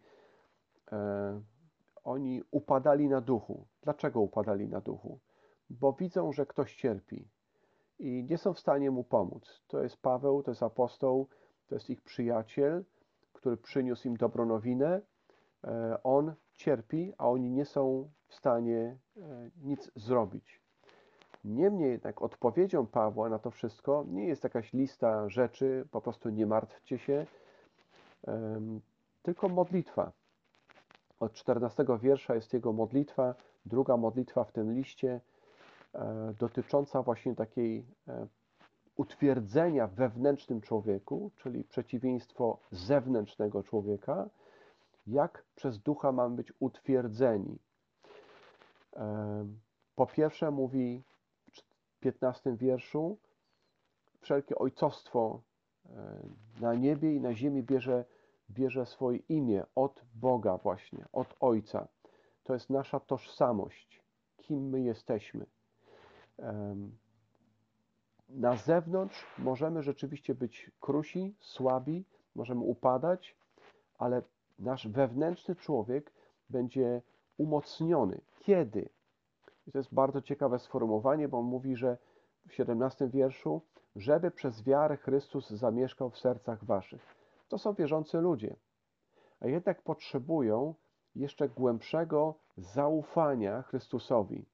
Oni 2.03 2.43
upadali 2.51 3.07
na 3.07 3.21
duchu. 3.21 3.65
Dlaczego 3.81 4.19
upadali 4.19 4.67
na 4.67 4.81
duchu? 4.81 5.19
Bo 5.69 5.93
widzą, 5.93 6.33
że 6.33 6.45
ktoś 6.45 6.75
cierpi 6.75 7.27
i 7.99 8.25
nie 8.29 8.37
są 8.37 8.53
w 8.53 8.59
stanie 8.59 8.91
mu 8.91 9.03
pomóc. 9.03 9.61
To 9.67 9.83
jest 9.83 9.97
Paweł, 9.97 10.43
to 10.43 10.51
jest 10.51 10.63
apostoł, 10.63 11.27
to 11.67 11.75
jest 11.75 11.89
ich 11.89 12.01
przyjaciel, 12.01 12.85
który 13.33 13.57
przyniósł 13.57 14.07
im 14.07 14.17
dobrą 14.17 14.45
nowinę. 14.45 15.01
E, 15.63 16.03
on 16.03 16.33
cierpi, 16.55 17.13
a 17.17 17.29
oni 17.29 17.51
nie 17.51 17.65
są 17.65 18.09
w 18.27 18.35
stanie 18.35 18.97
e, 19.17 19.49
nic 19.63 19.91
zrobić. 19.95 20.61
Niemniej 21.43 21.91
jednak 21.91 22.21
odpowiedzią 22.21 22.87
Pawła 22.87 23.29
na 23.29 23.39
to 23.39 23.51
wszystko 23.51 24.05
nie 24.07 24.27
jest 24.27 24.43
jakaś 24.43 24.73
lista 24.73 25.29
rzeczy, 25.29 25.87
po 25.91 26.01
prostu 26.01 26.29
nie 26.29 26.45
martwcie 26.45 26.97
się, 26.97 27.25
tylko 29.21 29.49
modlitwa. 29.49 30.11
Od 31.19 31.33
14 31.33 31.85
wiersza 32.01 32.35
jest 32.35 32.53
jego 32.53 32.73
modlitwa, 32.73 33.35
druga 33.65 33.97
modlitwa 33.97 34.43
w 34.43 34.51
tym 34.51 34.73
liście, 34.73 35.21
dotycząca 36.39 37.01
właśnie 37.01 37.35
takiej 37.35 37.85
utwierdzenia 38.95 39.87
w 39.87 39.93
wewnętrznym 39.93 40.61
człowieku, 40.61 41.31
czyli 41.37 41.63
przeciwieństwo 41.63 42.59
zewnętrznego 42.71 43.63
człowieka, 43.63 44.29
jak 45.07 45.43
przez 45.55 45.79
ducha 45.79 46.11
mamy 46.11 46.35
być 46.35 46.53
utwierdzeni. 46.59 47.59
Po 49.95 50.05
pierwsze, 50.05 50.51
mówi 50.51 51.03
w 51.95 51.99
15 51.99 52.55
wierszu, 52.55 53.17
wszelkie 54.19 54.55
ojcostwo 54.55 55.41
na 56.61 56.73
niebie 56.73 57.15
i 57.15 57.21
na 57.21 57.33
ziemi 57.33 57.63
bierze, 57.63 58.05
bierze 58.49 58.85
swoje 58.85 59.17
imię 59.17 59.65
od 59.75 60.01
Boga, 60.15 60.57
właśnie, 60.57 61.05
od 61.13 61.35
Ojca. 61.39 61.87
To 62.43 62.53
jest 62.53 62.69
nasza 62.69 62.99
tożsamość, 62.99 64.01
kim 64.37 64.69
my 64.69 64.81
jesteśmy 64.81 65.45
na 68.29 68.55
zewnątrz 68.55 69.25
możemy 69.37 69.83
rzeczywiście 69.83 70.35
być 70.35 70.71
krusi, 70.79 71.35
słabi, 71.39 72.05
możemy 72.35 72.61
upadać, 72.61 73.35
ale 73.97 74.21
nasz 74.59 74.87
wewnętrzny 74.87 75.55
człowiek 75.55 76.13
będzie 76.49 77.01
umocniony. 77.37 78.21
Kiedy? 78.39 78.89
I 79.67 79.71
to 79.71 79.77
jest 79.77 79.93
bardzo 79.93 80.21
ciekawe 80.21 80.59
sformułowanie, 80.59 81.27
bo 81.27 81.39
on 81.39 81.45
mówi, 81.45 81.75
że 81.75 81.97
w 82.47 82.53
17 82.53 83.07
wierszu, 83.07 83.61
żeby 83.95 84.31
przez 84.31 84.63
wiarę 84.63 84.97
Chrystus 84.97 85.49
zamieszkał 85.49 86.09
w 86.09 86.17
sercach 86.17 86.63
waszych. 86.65 87.15
To 87.47 87.57
są 87.57 87.73
wierzący 87.73 88.17
ludzie, 88.17 88.55
a 89.39 89.47
jednak 89.47 89.81
potrzebują 89.81 90.73
jeszcze 91.15 91.49
głębszego 91.49 92.35
zaufania 92.57 93.61
Chrystusowi, 93.61 94.45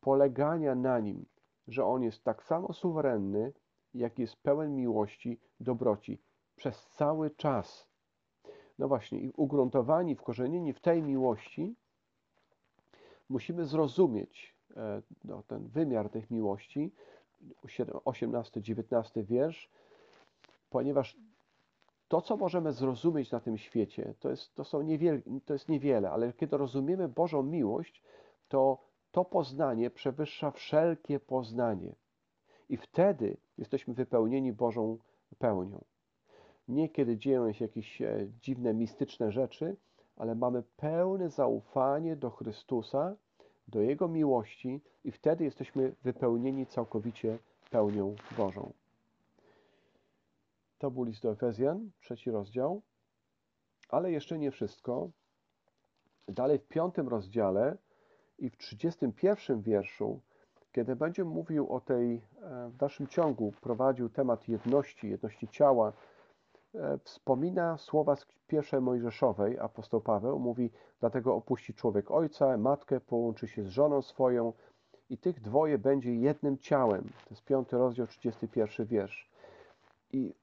polegania 0.00 0.74
na 0.74 1.00
Nim, 1.00 1.26
że 1.68 1.84
On 1.84 2.02
jest 2.02 2.24
tak 2.24 2.42
samo 2.42 2.72
suwerenny, 2.72 3.52
jak 3.94 4.18
jest 4.18 4.36
pełen 4.36 4.76
miłości, 4.76 5.40
dobroci 5.60 6.18
przez 6.56 6.86
cały 6.86 7.30
czas. 7.30 7.88
No 8.78 8.88
właśnie, 8.88 9.18
i 9.18 9.32
ugruntowani, 9.36 10.14
wkorzenieni 10.16 10.72
w 10.72 10.80
tej 10.80 11.02
miłości, 11.02 11.74
musimy 13.28 13.64
zrozumieć 13.64 14.54
e, 14.76 15.02
no, 15.24 15.42
ten 15.42 15.68
wymiar 15.68 16.10
tych 16.10 16.30
miłości, 16.30 16.92
18-19 18.04 19.24
wiersz, 19.24 19.70
ponieważ 20.70 21.16
to, 22.08 22.20
co 22.20 22.36
możemy 22.36 22.72
zrozumieć 22.72 23.30
na 23.30 23.40
tym 23.40 23.58
świecie, 23.58 24.14
to 24.20 24.30
jest, 24.30 24.54
to, 24.54 24.64
są 24.64 24.82
niewiele, 24.82 25.20
to 25.44 25.52
jest 25.52 25.68
niewiele, 25.68 26.10
ale 26.10 26.32
kiedy 26.32 26.56
rozumiemy 26.56 27.08
Bożą 27.08 27.42
miłość, 27.42 28.02
to 28.48 28.89
to 29.12 29.24
poznanie 29.24 29.90
przewyższa 29.90 30.50
wszelkie 30.50 31.20
poznanie. 31.20 31.94
I 32.68 32.76
wtedy 32.76 33.36
jesteśmy 33.58 33.94
wypełnieni 33.94 34.52
Bożą 34.52 34.98
pełnią. 35.38 35.84
Nie 36.68 36.88
kiedy 36.88 37.16
dzieją 37.16 37.52
się 37.52 37.64
jakieś 37.64 38.02
e, 38.02 38.28
dziwne, 38.40 38.74
mistyczne 38.74 39.32
rzeczy, 39.32 39.76
ale 40.16 40.34
mamy 40.34 40.62
pełne 40.76 41.30
zaufanie 41.30 42.16
do 42.16 42.30
Chrystusa, 42.30 43.16
do 43.68 43.80
Jego 43.80 44.08
miłości 44.08 44.80
i 45.04 45.12
wtedy 45.12 45.44
jesteśmy 45.44 45.94
wypełnieni 46.02 46.66
całkowicie 46.66 47.38
pełnią 47.70 48.14
Bożą. 48.36 48.72
To 50.78 50.90
był 50.90 51.04
list 51.04 51.22
do 51.22 51.30
Efezjan, 51.30 51.90
trzeci 52.00 52.30
rozdział. 52.30 52.82
Ale 53.88 54.12
jeszcze 54.12 54.38
nie 54.38 54.50
wszystko. 54.50 55.10
Dalej 56.28 56.58
w 56.58 56.68
piątym 56.68 57.08
rozdziale 57.08 57.76
i 58.40 58.50
w 58.50 58.56
31 58.56 59.62
wierszu, 59.62 60.20
kiedy 60.72 60.96
będzie 60.96 61.24
mówił 61.24 61.72
o 61.72 61.80
tej, 61.80 62.14
e, 62.42 62.68
w 62.68 62.76
dalszym 62.76 63.06
ciągu 63.06 63.52
prowadził 63.60 64.08
temat 64.08 64.48
jedności, 64.48 65.10
jedności 65.10 65.48
ciała, 65.48 65.92
e, 66.74 66.98
wspomina 66.98 67.78
słowa 67.78 68.16
z 68.16 68.26
pierwszej 68.46 68.80
Mojżeszowej, 68.80 69.58
apostoł 69.58 70.00
Paweł 70.00 70.38
mówi, 70.38 70.70
dlatego 71.00 71.34
opuści 71.34 71.74
człowiek 71.74 72.10
ojca, 72.10 72.56
matkę, 72.56 73.00
połączy 73.00 73.48
się 73.48 73.62
z 73.62 73.68
żoną 73.68 74.02
swoją 74.02 74.52
i 75.10 75.18
tych 75.18 75.40
dwoje 75.40 75.78
będzie 75.78 76.14
jednym 76.14 76.58
ciałem. 76.58 77.02
To 77.02 77.30
jest 77.30 77.44
piąty 77.44 77.78
rozdział, 77.78 78.06
31 78.06 78.86
wiersz. 78.86 79.30
I 80.12 80.34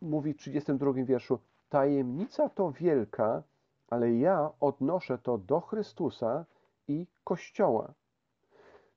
mówi 0.00 0.34
w 0.34 0.36
32 0.36 0.92
wierszu, 0.92 1.38
tajemnica 1.68 2.48
to 2.48 2.72
wielka, 2.72 3.42
ale 3.90 4.12
ja 4.14 4.50
odnoszę 4.60 5.18
to 5.18 5.38
do 5.38 5.60
Chrystusa 5.60 6.44
i 6.88 7.06
Kościoła. 7.24 7.94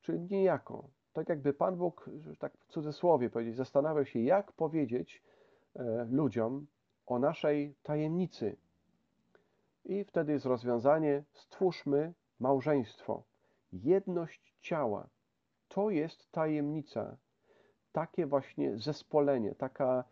Czyli 0.01 0.19
niejako, 0.19 0.89
tak 1.13 1.29
jakby 1.29 1.53
Pan 1.53 1.75
Bóg, 1.75 2.09
tak 2.39 2.57
w 2.57 2.67
cudzysłowie 2.67 3.29
powiedzieć, 3.29 3.55
zastanawiał 3.55 4.05
się, 4.05 4.19
jak 4.19 4.51
powiedzieć 4.51 5.23
e, 5.75 6.07
ludziom 6.11 6.67
o 7.05 7.19
naszej 7.19 7.75
tajemnicy. 7.83 8.57
I 9.85 10.03
wtedy 10.03 10.31
jest 10.31 10.45
rozwiązanie: 10.45 11.23
stwórzmy 11.33 12.13
małżeństwo, 12.39 13.23
jedność 13.73 14.55
ciała. 14.61 15.09
To 15.67 15.89
jest 15.89 16.31
tajemnica. 16.31 17.17
Takie 17.91 18.25
właśnie 18.25 18.77
zespolenie, 18.77 19.55
taka 19.55 20.03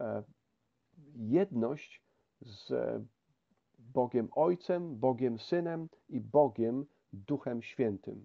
e, 0.00 0.22
jedność 1.16 2.02
z 2.40 2.72
Bogiem 3.78 4.28
Ojcem, 4.34 4.96
Bogiem 4.96 5.38
Synem 5.38 5.88
i 6.08 6.20
Bogiem 6.20 6.86
Duchem 7.12 7.62
Świętym. 7.62 8.24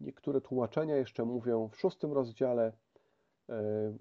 Niektóre 0.00 0.40
tłumaczenia 0.40 0.96
jeszcze 0.96 1.24
mówią 1.24 1.68
w 1.68 1.76
szóstym 1.76 2.12
rozdziale, 2.12 2.72
e, 3.48 3.52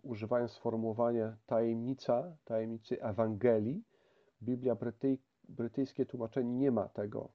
używają 0.03 0.47
sformułowania 0.47 1.37
tajemnica, 1.45 2.37
tajemnicy 2.45 3.01
Ewangelii. 3.01 3.83
Biblia 4.41 4.75
brytyj, 4.75 5.19
brytyjskie 5.49 6.05
tłumaczenie 6.05 6.53
nie 6.53 6.71
ma 6.71 6.87
tego. 6.87 7.29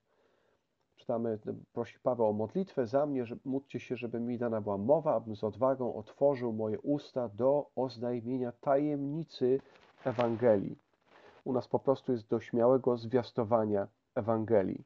Czytamy, 0.96 1.38
prosi 1.72 1.98
Paweł 2.02 2.26
o 2.26 2.32
modlitwę 2.32 2.86
za 2.86 3.06
mnie, 3.06 3.26
że, 3.26 3.36
módlcie 3.44 3.80
się, 3.80 3.96
żeby 3.96 4.20
mi 4.20 4.38
dana 4.38 4.60
była 4.60 4.78
mowa, 4.78 5.14
abym 5.14 5.36
z 5.36 5.44
odwagą 5.44 5.94
otworzył 5.94 6.52
moje 6.52 6.80
usta 6.80 7.28
do 7.28 7.70
oznajmienia 7.76 8.52
tajemnicy 8.52 9.60
Ewangelii. 10.04 10.78
U 11.44 11.52
nas 11.52 11.68
po 11.68 11.78
prostu 11.78 12.12
jest 12.12 12.28
do 12.28 12.40
śmiałego 12.40 12.96
zwiastowania 12.96 13.88
Ewangelii. 14.14 14.84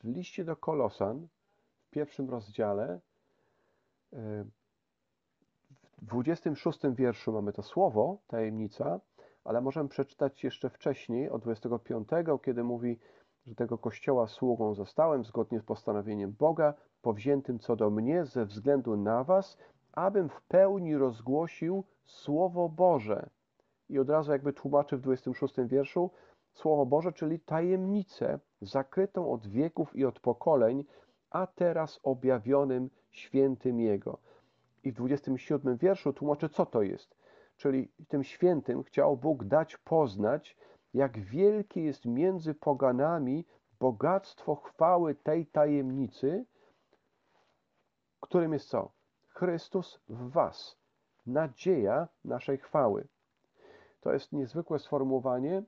W 0.00 0.04
liście 0.04 0.44
do 0.44 0.56
Kolosan 0.56 1.28
w 1.86 1.90
pierwszym 1.90 2.30
rozdziale 2.30 3.00
e, 4.12 4.44
w 5.98 6.06
26 6.06 6.78
wierszu 6.94 7.32
mamy 7.32 7.52
to 7.52 7.62
słowo, 7.62 8.18
tajemnica, 8.26 9.00
ale 9.44 9.60
możemy 9.60 9.88
przeczytać 9.88 10.44
jeszcze 10.44 10.70
wcześniej, 10.70 11.30
od 11.30 11.42
25, 11.42 12.08
kiedy 12.44 12.64
mówi, 12.64 12.98
że 13.46 13.54
tego 13.54 13.78
kościoła 13.78 14.26
sługą 14.26 14.74
zostałem 14.74 15.24
zgodnie 15.24 15.60
z 15.60 15.62
postanowieniem 15.62 16.32
Boga, 16.38 16.74
powziętym 17.02 17.58
co 17.58 17.76
do 17.76 17.90
mnie 17.90 18.24
ze 18.24 18.46
względu 18.46 18.96
na 18.96 19.24
was, 19.24 19.58
abym 19.92 20.28
w 20.28 20.42
pełni 20.42 20.96
rozgłosił 20.96 21.84
Słowo 22.04 22.68
Boże. 22.68 23.30
I 23.88 23.98
od 23.98 24.10
razu 24.10 24.32
jakby 24.32 24.52
tłumaczy 24.52 24.96
w 24.96 25.00
26 25.00 25.54
wierszu 25.66 26.10
Słowo 26.52 26.86
Boże, 26.86 27.12
czyli 27.12 27.40
tajemnicę 27.40 28.38
zakrytą 28.60 29.32
od 29.32 29.46
wieków 29.46 29.96
i 29.96 30.04
od 30.04 30.20
pokoleń, 30.20 30.84
a 31.30 31.46
teraz 31.46 32.00
objawionym 32.02 32.90
świętym 33.10 33.80
Jego. 33.80 34.18
I 34.84 34.92
w 34.92 34.94
27 34.94 35.76
wierszu 35.76 36.12
tłumaczy, 36.12 36.48
co 36.48 36.66
to 36.66 36.82
jest. 36.82 37.16
Czyli 37.56 37.88
tym 38.08 38.24
świętym 38.24 38.82
chciał 38.82 39.16
Bóg 39.16 39.44
dać 39.44 39.76
poznać, 39.76 40.56
jak 40.94 41.18
wielkie 41.18 41.82
jest 41.82 42.04
między 42.04 42.54
poganami 42.54 43.44
bogactwo 43.80 44.54
chwały 44.54 45.14
tej 45.14 45.46
tajemnicy, 45.46 46.44
którym 48.20 48.52
jest 48.52 48.68
co? 48.68 48.97
Chrystus 49.38 50.00
w 50.08 50.30
Was, 50.30 50.76
nadzieja 51.26 52.08
naszej 52.24 52.58
chwały. 52.58 53.08
To 54.00 54.12
jest 54.12 54.32
niezwykłe 54.32 54.78
sformułowanie. 54.78 55.62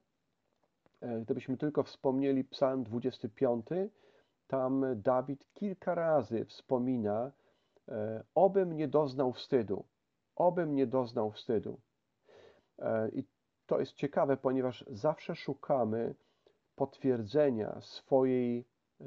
E, 1.01 1.21
gdybyśmy 1.21 1.57
tylko 1.57 1.83
wspomnieli 1.83 2.45
Psalm 2.45 2.85
25, 2.85 3.67
tam 4.47 4.85
Dawid 4.97 5.47
kilka 5.55 5.95
razy 5.95 6.45
wspomina, 6.45 7.33
e, 7.89 8.25
obym 8.35 8.77
nie 8.77 8.89
doznał 8.89 9.33
wstydu, 9.33 9.85
obym 10.37 10.75
nie 10.75 10.87
doznał 10.87 11.31
wstydu. 11.31 11.81
E, 12.79 13.09
I 13.09 13.25
to 13.67 13.81
jest 13.81 13.93
ciekawe, 13.93 14.37
ponieważ 14.37 14.85
zawsze 14.89 15.35
szukamy 15.35 16.15
potwierdzenia 16.77 17.81
swojej 17.81 18.65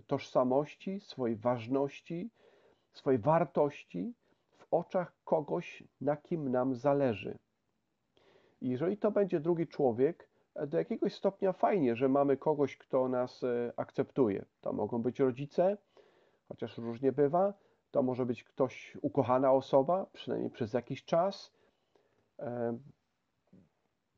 tożsamości, 0.08 0.99
swojej 0.99 1.36
ważności, 1.36 2.30
swojej 2.93 3.19
wartości 3.19 4.13
oczach 4.73 5.13
kogoś, 5.23 5.83
na 6.01 6.17
kim 6.17 6.51
nam 6.51 6.75
zależy. 6.75 7.38
Jeżeli 8.62 8.97
to 8.97 9.12
będzie 9.12 9.39
drugi 9.39 9.67
człowiek, 9.67 10.29
do 10.67 10.77
jakiegoś 10.77 11.13
stopnia 11.15 11.53
fajnie, 11.53 11.95
że 11.95 12.09
mamy 12.09 12.38
kogoś, 12.38 12.77
kto 12.77 13.07
nas 13.09 13.43
e, 13.43 13.73
akceptuje. 13.77 14.45
To 14.62 14.73
mogą 14.73 15.01
być 15.01 15.19
rodzice, 15.19 15.77
chociaż 16.47 16.77
różnie 16.77 17.12
bywa. 17.12 17.53
To 17.91 18.03
może 18.03 18.25
być 18.25 18.43
ktoś, 18.43 18.97
ukochana 19.01 19.51
osoba, 19.51 20.05
przynajmniej 20.13 20.51
przez 20.51 20.73
jakiś 20.73 21.05
czas. 21.05 21.53
E, 22.39 22.77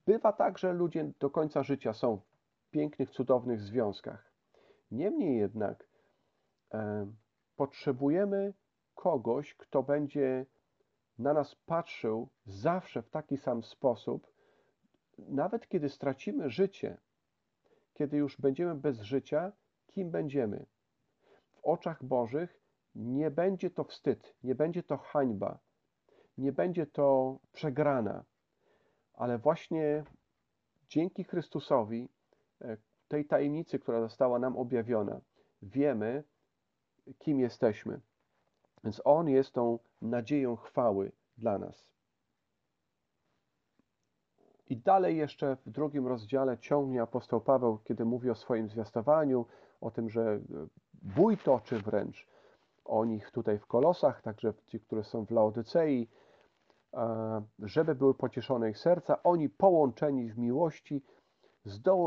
bywa 0.05 0.33
tak, 0.33 0.57
że 0.57 0.73
ludzie 0.73 1.11
do 1.19 1.29
końca 1.29 1.63
życia 1.63 1.93
są 1.93 2.17
w 2.17 2.69
pięknych, 2.71 3.09
cudownych 3.09 3.61
związkach. 3.61 4.31
Niemniej 4.91 5.37
jednak 5.37 5.87
e, 6.73 7.07
potrzebujemy 7.55 8.53
kogoś, 8.95 9.53
kto 9.53 9.84
będzie 9.84 10.45
na 11.19 11.34
nas 11.34 11.55
patrzył 11.55 12.29
zawsze 12.45 13.01
w 13.01 13.10
taki 13.10 13.38
sam 13.38 13.63
sposób, 13.63 14.27
nawet 15.17 15.67
kiedy 15.67 15.89
stracimy 15.89 16.49
życie, 16.49 16.97
kiedy 17.93 18.17
już 18.17 18.38
będziemy 18.38 18.75
bez 18.75 19.01
życia, 19.01 19.51
kim 19.88 20.12
będziemy? 20.12 20.65
W 21.51 21.60
oczach 21.63 22.03
Bożych 22.03 22.62
nie 22.95 23.31
będzie 23.31 23.69
to 23.69 23.84
wstyd, 23.84 24.36
nie 24.43 24.55
będzie 24.55 24.84
to 24.84 24.97
hańba, 24.97 25.60
nie 26.38 26.51
będzie 26.51 26.86
to 26.88 27.39
przegrana, 27.51 28.23
ale 29.13 29.38
właśnie 29.38 30.03
dzięki 30.89 31.23
Chrystusowi, 31.23 32.10
e, 32.62 32.77
tej 33.08 33.25
tajemnicy, 33.25 33.79
która 33.79 34.01
została 34.01 34.39
nam 34.39 34.58
objawiona, 34.58 35.21
wiemy, 35.62 36.23
kim 37.19 37.39
jesteśmy. 37.39 38.01
Więc 38.86 39.02
On 39.04 39.30
jest 39.30 39.54
tą 39.54 39.80
nadzieją 40.02 40.56
chwały 40.56 41.12
dla 41.38 41.58
nas. 41.58 41.88
I 44.69 44.78
dalej 44.78 45.17
jeszcze 45.17 45.58
w 45.65 45.69
drugim 45.69 46.08
rozdziale 46.08 46.58
ciągnie 46.58 47.02
apostoł 47.02 47.41
Paweł, 47.41 47.78
kiedy 47.84 48.06
mówi 48.06 48.30
o 48.30 48.36
swoim 48.36 48.69
zwiastowaniu, 48.69 49.45
o 49.82 49.91
tym, 49.91 50.10
że 50.10 50.21
e, 50.21 50.39
bój 50.93 51.38
toczy 51.38 51.80
wręcz 51.80 52.28
o 52.86 53.06
nich 53.06 53.32
tutaj 53.32 53.60
w 53.60 53.65
Kolosach, 53.65 54.21
także 54.21 54.54
ci, 54.67 54.80
które 54.80 55.04
są 55.04 55.26
w 55.26 55.32
Laodycei, 55.32 56.08
żeby 57.60 57.95
były 57.95 58.13
pocieszone 58.13 58.69
ich 58.69 58.78
serca. 58.78 59.24
Oni 59.24 59.50
połączeni 59.50 60.32
w 60.32 60.38
miłości 60.38 61.02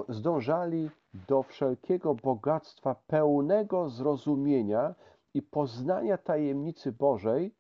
zdążali 0.09 0.91
do 1.29 1.43
wszelkiego 1.43 2.14
bogactwa 2.14 2.95
pełnego 3.07 3.88
zrozumienia 3.88 4.95
i 5.35 5.43
poznania 5.43 6.19
tajemnicy 6.19 6.93
Bożej, 6.93 7.55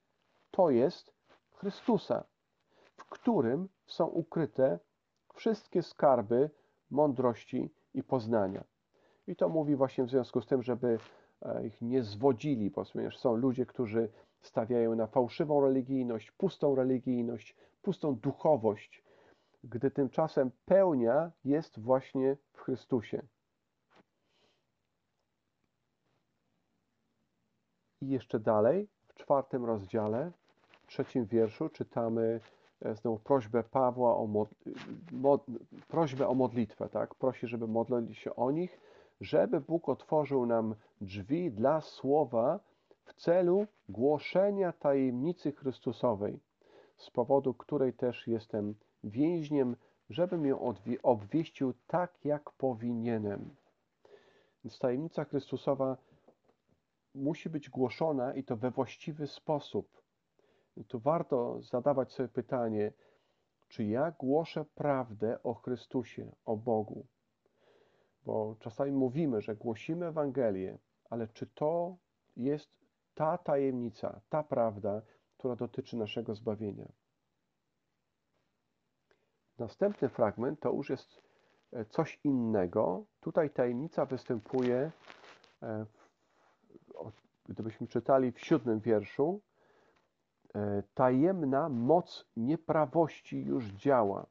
to 0.50 0.70
jest 0.70 1.12
Chrystusa, 1.50 2.24
w 2.96 3.04
którym 3.04 3.68
są 3.86 4.06
ukryte 4.06 4.78
wszystkie 5.34 5.82
skarby 5.82 6.50
mądrości 6.90 7.70
i 7.94 8.02
poznania. 8.02 8.64
I 9.26 9.36
to 9.36 9.48
mówi 9.48 9.76
właśnie 9.76 10.04
w 10.04 10.10
związku 10.10 10.40
z 10.40 10.46
tym, 10.46 10.62
żeby 10.62 10.98
e, 11.42 11.66
ich 11.66 11.82
nie 11.82 12.02
zwodzili, 12.02 12.70
ponieważ 12.70 13.18
są 13.18 13.36
ludzie, 13.36 13.66
którzy 13.66 14.08
stawiają 14.40 14.94
na 14.94 15.06
fałszywą 15.06 15.60
religijność, 15.60 16.30
pustą 16.30 16.74
religijność, 16.74 17.56
pustą 17.82 18.14
duchowość, 18.14 19.04
gdy 19.64 19.90
tymczasem 19.90 20.50
pełnia 20.64 21.32
jest 21.44 21.80
właśnie 21.80 22.36
w 22.52 22.60
Chrystusie. 22.60 23.22
I 28.00 28.08
jeszcze 28.08 28.40
dalej, 28.40 28.88
w 29.08 29.14
czwartym 29.14 29.64
rozdziale, 29.64 30.32
w 30.84 30.86
trzecim 30.86 31.26
wierszu 31.26 31.68
czytamy 31.68 32.40
E, 32.82 32.94
znowu 32.94 33.18
prośbę 33.18 33.62
Pawła 33.62 34.16
o, 34.16 34.26
mod, 34.26 34.48
mod, 35.12 35.46
prośbę 35.88 36.28
o 36.28 36.34
modlitwę, 36.34 36.88
tak? 36.88 37.14
Prosi, 37.14 37.46
żeby 37.46 37.66
modlili 37.68 38.14
się 38.14 38.36
o 38.36 38.50
nich, 38.50 38.80
żeby 39.20 39.60
Bóg 39.60 39.88
otworzył 39.88 40.46
nam 40.46 40.74
drzwi 41.00 41.50
dla 41.50 41.80
słowa 41.80 42.60
w 43.04 43.14
celu 43.14 43.66
głoszenia 43.88 44.72
tajemnicy 44.72 45.52
Chrystusowej, 45.52 46.40
z 46.96 47.10
powodu 47.10 47.54
której 47.54 47.92
też 47.92 48.26
jestem 48.26 48.74
więźniem, 49.04 49.76
żebym 50.10 50.46
ją 50.46 50.74
obwieścił 51.02 51.74
tak, 51.86 52.24
jak 52.24 52.50
powinienem. 52.50 53.50
Więc 54.64 54.78
tajemnica 54.78 55.24
Chrystusowa 55.24 55.96
musi 57.14 57.50
być 57.50 57.70
głoszona 57.70 58.34
i 58.34 58.44
to 58.44 58.56
we 58.56 58.70
właściwy 58.70 59.26
sposób 59.26 60.02
tu 60.84 61.00
warto 61.00 61.62
zadawać 61.62 62.12
sobie 62.12 62.28
pytanie, 62.28 62.92
czy 63.68 63.84
ja 63.84 64.10
głoszę 64.10 64.64
prawdę 64.74 65.42
o 65.42 65.54
Chrystusie, 65.54 66.32
o 66.44 66.56
Bogu? 66.56 67.06
Bo 68.24 68.56
czasami 68.60 68.92
mówimy, 68.92 69.40
że 69.40 69.56
głosimy 69.56 70.06
Ewangelię, 70.06 70.78
ale 71.10 71.28
czy 71.28 71.46
to 71.46 71.96
jest 72.36 72.70
ta 73.14 73.38
tajemnica, 73.38 74.20
ta 74.28 74.42
prawda, 74.42 75.02
która 75.38 75.56
dotyczy 75.56 75.96
naszego 75.96 76.34
zbawienia? 76.34 76.88
Następny 79.58 80.08
fragment 80.08 80.60
to 80.60 80.72
już 80.72 80.90
jest 80.90 81.22
e, 81.72 81.84
coś 81.84 82.20
innego. 82.24 83.04
Tutaj 83.20 83.50
tajemnica 83.50 84.06
występuje, 84.06 84.92
e, 85.62 85.86
gdybyśmy 87.48 87.86
czytali 87.86 88.32
w 88.32 88.40
siódmym 88.40 88.80
wierszu, 88.80 89.40
E, 90.54 90.82
tajemna 90.94 91.68
moc 91.68 92.24
nieprawości 92.36 93.44
już 93.44 93.64
działa. 93.64 94.26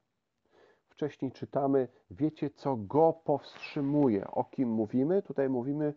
Wcześniej 0.90 1.32
czytamy, 1.32 1.88
wiecie, 2.12 2.50
co 2.50 2.76
go 2.76 3.14
powstrzymuje. 3.24 4.28
O 4.32 4.44
kim 4.44 4.70
mówimy? 4.70 5.22
Tutaj 5.22 5.50
mówimy, 5.50 5.94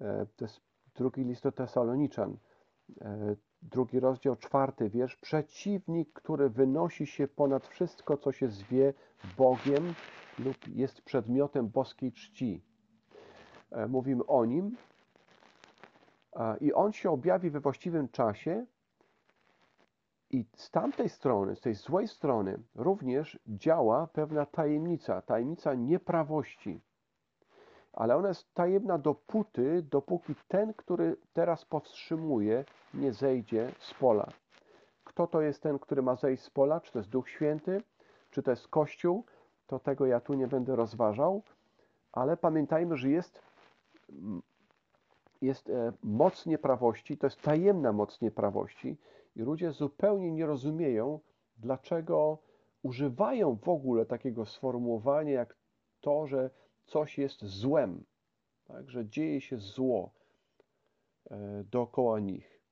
e, 0.00 0.26
to 0.36 0.44
jest 0.44 0.60
drugi 0.94 1.24
list 1.24 1.42
do 1.42 1.52
Tesaloniczan, 1.52 2.36
e, 3.00 3.36
drugi 3.62 4.00
rozdział, 4.00 4.36
czwarty 4.36 4.88
wiersz. 4.88 5.16
Przeciwnik, 5.16 6.12
który 6.12 6.50
wynosi 6.50 7.06
się 7.06 7.28
ponad 7.28 7.66
wszystko, 7.66 8.16
co 8.16 8.32
się 8.32 8.48
zwie 8.48 8.94
Bogiem 9.38 9.94
lub 10.38 10.68
jest 10.68 11.02
przedmiotem 11.02 11.68
boskiej 11.68 12.12
czci. 12.12 12.62
Mówimy 13.88 14.26
o 14.26 14.44
nim 14.44 14.76
i 16.60 16.72
on 16.72 16.92
się 16.92 17.10
objawi 17.10 17.50
we 17.50 17.60
właściwym 17.60 18.08
czasie, 18.08 18.66
i 20.32 20.44
z 20.56 20.70
tamtej 20.70 21.08
strony, 21.08 21.56
z 21.56 21.60
tej 21.60 21.74
złej 21.74 22.08
strony, 22.08 22.58
również 22.74 23.38
działa 23.46 24.06
pewna 24.06 24.46
tajemnica, 24.46 25.22
tajemnica 25.22 25.74
nieprawości. 25.74 26.80
Ale 27.92 28.16
ona 28.16 28.28
jest 28.28 28.54
tajemna 28.54 28.98
dopóty, 28.98 29.82
dopóki 29.90 30.34
ten, 30.48 30.74
który 30.74 31.16
teraz 31.32 31.64
powstrzymuje, 31.64 32.64
nie 32.94 33.12
zejdzie 33.12 33.72
z 33.78 33.94
pola. 33.94 34.28
Kto 35.04 35.26
to 35.26 35.40
jest 35.40 35.62
ten, 35.62 35.78
który 35.78 36.02
ma 36.02 36.16
zejść 36.16 36.42
z 36.42 36.50
pola? 36.50 36.80
Czy 36.80 36.92
to 36.92 36.98
jest 36.98 37.10
Duch 37.10 37.28
Święty, 37.28 37.82
czy 38.30 38.42
to 38.42 38.50
jest 38.50 38.68
Kościół? 38.68 39.24
To 39.66 39.78
tego 39.78 40.06
ja 40.06 40.20
tu 40.20 40.34
nie 40.34 40.46
będę 40.46 40.76
rozważał, 40.76 41.42
ale 42.12 42.36
pamiętajmy, 42.36 42.96
że 42.96 43.10
jest, 43.10 43.42
jest 45.42 45.70
e, 45.70 45.92
moc 46.02 46.46
nieprawości, 46.46 47.18
to 47.18 47.26
jest 47.26 47.40
tajemna 47.40 47.92
moc 47.92 48.20
nieprawości, 48.20 48.96
i 49.36 49.40
ludzie 49.40 49.72
zupełnie 49.72 50.32
nie 50.32 50.46
rozumieją, 50.46 51.20
dlaczego 51.56 52.38
używają 52.82 53.56
w 53.56 53.68
ogóle 53.68 54.06
takiego 54.06 54.46
sformułowania 54.46 55.32
jak 55.32 55.56
to, 56.00 56.26
że 56.26 56.50
coś 56.86 57.18
jest 57.18 57.44
złem, 57.44 58.04
tak? 58.64 58.90
że 58.90 59.08
dzieje 59.08 59.40
się 59.40 59.58
zło 59.58 60.12
e, 61.30 61.64
dookoła 61.64 62.20
nich. 62.20 62.62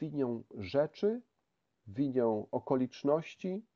winią 0.00 0.42
rzeczy, 0.58 1.22
winią 1.86 2.46
okoliczności, 2.50 3.66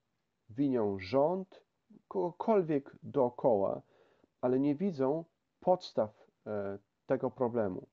winią 0.51 0.99
rząd, 0.99 1.65
kogokolwiek 2.09 2.97
dookoła, 3.03 3.83
ale 4.41 4.61
nie 4.61 4.75
widzą 4.75 5.25
podstaw 5.61 6.27
e, 6.47 6.79
tego 7.07 7.31
problemu. 7.31 7.87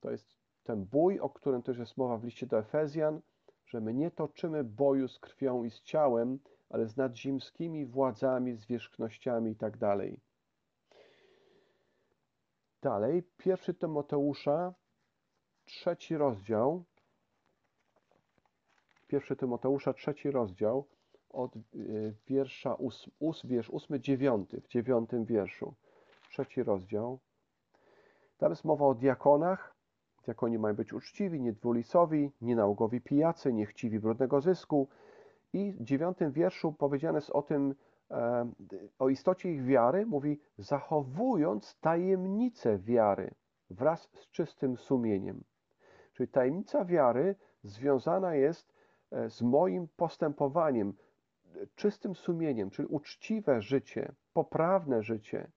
To 0.00 0.10
jest 0.10 0.36
ten 0.64 0.84
bój, 0.84 1.20
o 1.20 1.30
którym 1.30 1.62
też 1.62 1.78
jest 1.78 1.96
mowa 1.96 2.16
w 2.16 2.24
liście 2.24 2.46
do 2.46 2.58
Efezjan, 2.58 3.20
że 3.66 3.80
my 3.80 3.94
nie 3.94 4.10
toczymy 4.10 4.64
boju 4.64 5.08
z 5.08 5.18
krwią 5.18 5.64
i 5.64 5.70
z 5.70 5.82
ciałem, 5.82 6.38
ale 6.68 6.86
z 6.86 6.96
nadzimskimi 6.96 7.86
władzami, 7.86 8.54
zwierzchnościami 8.54 9.50
i 9.50 9.56
tak. 9.56 9.76
Dalej, 12.82 13.22
pierwszy 13.36 13.74
Tymoteusza, 13.74 14.74
trzeci 15.64 16.16
rozdział, 16.16 16.84
pierwszy 19.08 19.36
Tymoteusza, 19.36 19.92
trzeci 19.92 20.30
rozdział, 20.30 20.86
od 21.36 21.56
y, 21.56 22.14
wiersza 22.26 22.76
ós, 23.20 23.46
wiersz 23.46 23.70
ósmy, 23.70 24.00
dziewiąty, 24.00 24.60
w 24.60 24.68
dziewiątym 24.68 25.24
wierszu, 25.24 25.74
trzeci 26.30 26.62
rozdział. 26.62 27.18
Tam 28.38 28.50
jest 28.50 28.64
mowa 28.64 28.86
o 28.86 28.94
diakonach. 28.94 29.76
Diakoni 30.24 30.58
mają 30.58 30.74
być 30.74 30.92
uczciwi, 30.92 31.40
niedwulicowi, 31.40 32.32
nienałogowi 32.40 33.00
pijacy, 33.00 33.52
niechciwi 33.52 34.00
brudnego 34.00 34.40
zysku. 34.40 34.88
I 35.52 35.72
w 35.72 35.82
dziewiątym 35.82 36.32
wierszu 36.32 36.72
powiedziane 36.72 37.18
jest 37.18 37.30
o 37.30 37.42
tym, 37.42 37.74
e, 38.10 38.50
o 38.98 39.08
istocie 39.08 39.52
ich 39.52 39.64
wiary, 39.64 40.06
mówi 40.06 40.40
zachowując 40.58 41.78
tajemnicę 41.80 42.78
wiary 42.78 43.34
wraz 43.70 44.10
z 44.14 44.30
czystym 44.30 44.76
sumieniem. 44.76 45.44
Czyli 46.12 46.28
tajemnica 46.28 46.84
wiary 46.84 47.34
związana 47.62 48.34
jest 48.34 48.74
e, 49.12 49.30
z 49.30 49.42
moim 49.42 49.88
postępowaniem, 49.96 50.94
czystym 51.74 52.14
sumieniem, 52.14 52.70
czyli 52.70 52.88
uczciwe 52.88 53.62
życie, 53.62 54.12
poprawne 54.32 55.02
życie. 55.02 55.50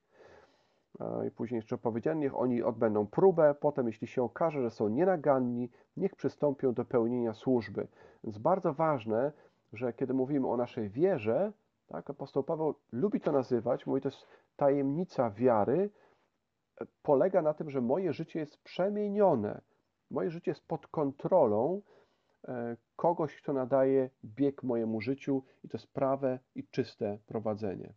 I 1.27 1.31
później 1.31 1.57
jeszcze 1.57 1.77
powiedziano, 1.77 2.19
niech 2.19 2.35
oni 2.35 2.63
odbędą 2.63 3.07
próbę, 3.07 3.55
potem 3.59 3.88
jeśli 3.88 4.07
się 4.07 4.23
okaże, 4.23 4.62
że 4.62 4.69
są 4.69 4.89
nienaganni, 4.89 5.69
niech 5.97 6.15
przystąpią 6.15 6.73
do 6.73 6.85
pełnienia 6.85 7.33
służby. 7.33 7.88
Więc 8.23 8.38
bardzo 8.38 8.73
ważne, 8.73 9.31
że 9.73 9.93
kiedy 9.93 10.13
mówimy 10.13 10.47
o 10.47 10.57
naszej 10.57 10.89
wierze, 10.89 11.51
tak, 11.88 12.09
apostoł 12.09 12.43
Paweł 12.43 12.75
lubi 12.91 13.21
to 13.21 13.31
nazywać, 13.31 13.85
mówi 13.85 14.01
to 14.01 14.07
jest 14.07 14.27
tajemnica 14.55 15.29
wiary, 15.29 15.89
polega 17.03 17.41
na 17.41 17.53
tym, 17.53 17.69
że 17.69 17.81
moje 17.81 18.13
życie 18.13 18.39
jest 18.39 18.57
przemienione. 18.57 19.62
Moje 20.12 20.29
życie 20.29 20.51
jest 20.51 20.67
pod 20.67 20.88
kontrolą 20.88 21.81
kogoś, 22.95 23.36
kto 23.36 23.54
nadaje 23.54 24.10
bieg 24.25 24.63
mojemu 24.63 25.02
życiu 25.02 25.43
i 25.63 25.69
to 25.69 25.78
jest 25.78 25.93
prawe 25.93 26.39
i 26.56 26.67
czyste 26.67 27.17
prowadzenie. 27.25 27.93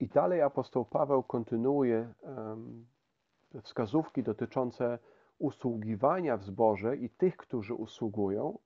I 0.00 0.08
dalej 0.08 0.42
apostoł 0.42 0.84
Paweł 0.84 1.22
kontynuuje 1.22 2.14
wskazówki 3.62 4.22
dotyczące 4.22 4.98
usługiwania 5.38 6.36
w 6.36 6.44
zborze 6.44 6.96
i 6.96 7.10
tych, 7.10 7.36
którzy 7.36 7.74
usługują. 7.74 8.58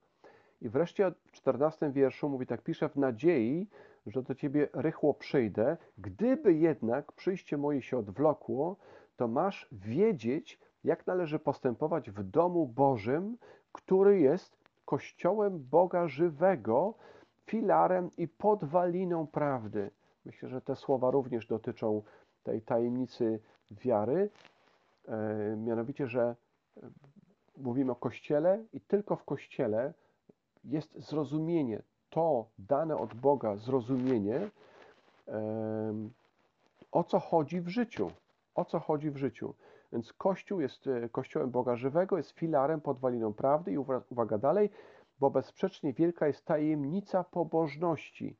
I 0.60 0.68
wreszcie 0.68 1.12
w 1.26 1.32
14 1.32 1.90
wierszu 1.90 2.28
mówi 2.28 2.46
tak, 2.46 2.62
pisze 2.62 2.88
w 2.88 2.96
nadziei, 2.96 3.68
że 4.06 4.22
do 4.22 4.34
Ciebie 4.34 4.68
rychło 4.72 5.14
przyjdę. 5.14 5.76
Gdyby 5.98 6.54
jednak 6.54 7.12
przyjście 7.12 7.56
moje 7.56 7.82
się 7.82 7.98
odwlokło, 7.98 8.76
to 9.16 9.28
masz 9.28 9.68
wiedzieć, 9.72 10.60
jak 10.84 11.06
należy 11.06 11.38
postępować 11.38 12.10
w 12.10 12.22
domu 12.22 12.66
Bożym, 12.66 13.36
który 13.72 14.20
jest 14.20 14.56
kościołem 14.84 15.58
Boga 15.70 16.08
żywego, 16.08 16.94
filarem 17.46 18.10
i 18.16 18.28
podwaliną 18.28 19.26
prawdy. 19.26 19.90
Myślę, 20.24 20.48
że 20.48 20.60
te 20.60 20.76
słowa 20.76 21.10
również 21.10 21.46
dotyczą 21.46 22.02
tej 22.42 22.62
tajemnicy 22.62 23.40
wiary, 23.70 24.30
e, 25.08 25.56
mianowicie, 25.56 26.06
że 26.06 26.22
e, 26.22 26.90
mówimy 27.56 27.92
o 27.92 27.94
Kościele 27.94 28.64
i 28.72 28.80
tylko 28.80 29.16
w 29.16 29.24
Kościele 29.24 29.92
jest 30.64 30.98
zrozumienie, 31.08 31.82
to 32.10 32.46
dane 32.58 32.96
od 32.96 33.14
Boga 33.14 33.56
zrozumienie, 33.56 34.50
o 36.92 37.04
co 37.04 37.20
chodzi 37.20 37.60
w 37.60 37.68
życiu. 37.68 38.10
O 38.54 38.64
co 38.64 38.80
chodzi 38.80 39.10
w 39.10 39.16
życiu. 39.16 39.54
Więc 39.92 40.12
Kościół 40.12 40.60
jest 40.60 40.86
e, 40.86 41.08
Kościołem 41.08 41.50
Boga 41.50 41.76
żywego, 41.76 42.16
jest 42.16 42.30
filarem, 42.30 42.80
podwaliną 42.80 43.32
prawdy 43.32 43.72
i 43.72 43.78
uwaga 44.10 44.38
dalej, 44.38 44.70
bo 45.20 45.30
bezsprzecznie 45.30 45.92
wielka 45.92 46.26
jest 46.26 46.44
tajemnica 46.44 47.24
pobożności. 47.24 48.36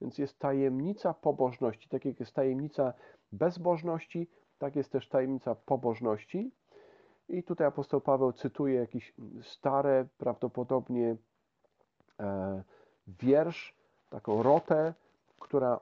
Więc 0.00 0.18
jest 0.18 0.38
tajemnica 0.38 1.14
pobożności. 1.14 1.88
Tak 1.88 2.04
jak 2.04 2.20
jest 2.20 2.34
tajemnica 2.34 2.92
bezbożności, 3.32 4.30
tak 4.58 4.76
jest 4.76 4.92
też 4.92 5.08
tajemnica 5.08 5.54
pobożności. 5.54 6.52
I 7.28 7.42
tutaj 7.42 7.66
apostoł 7.66 8.00
Paweł 8.00 8.32
cytuje 8.32 8.74
jakiś 8.74 9.14
stare, 9.42 10.06
prawdopodobnie 10.18 11.16
e, 12.20 12.62
wiersz, 13.06 13.74
taką 14.10 14.42
rotę, 14.42 14.94
która 15.38 15.80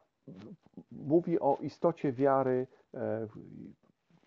mówi 0.93 1.41
o 1.41 1.59
istocie 1.61 2.13
wiary, 2.13 2.67
e, 2.95 3.27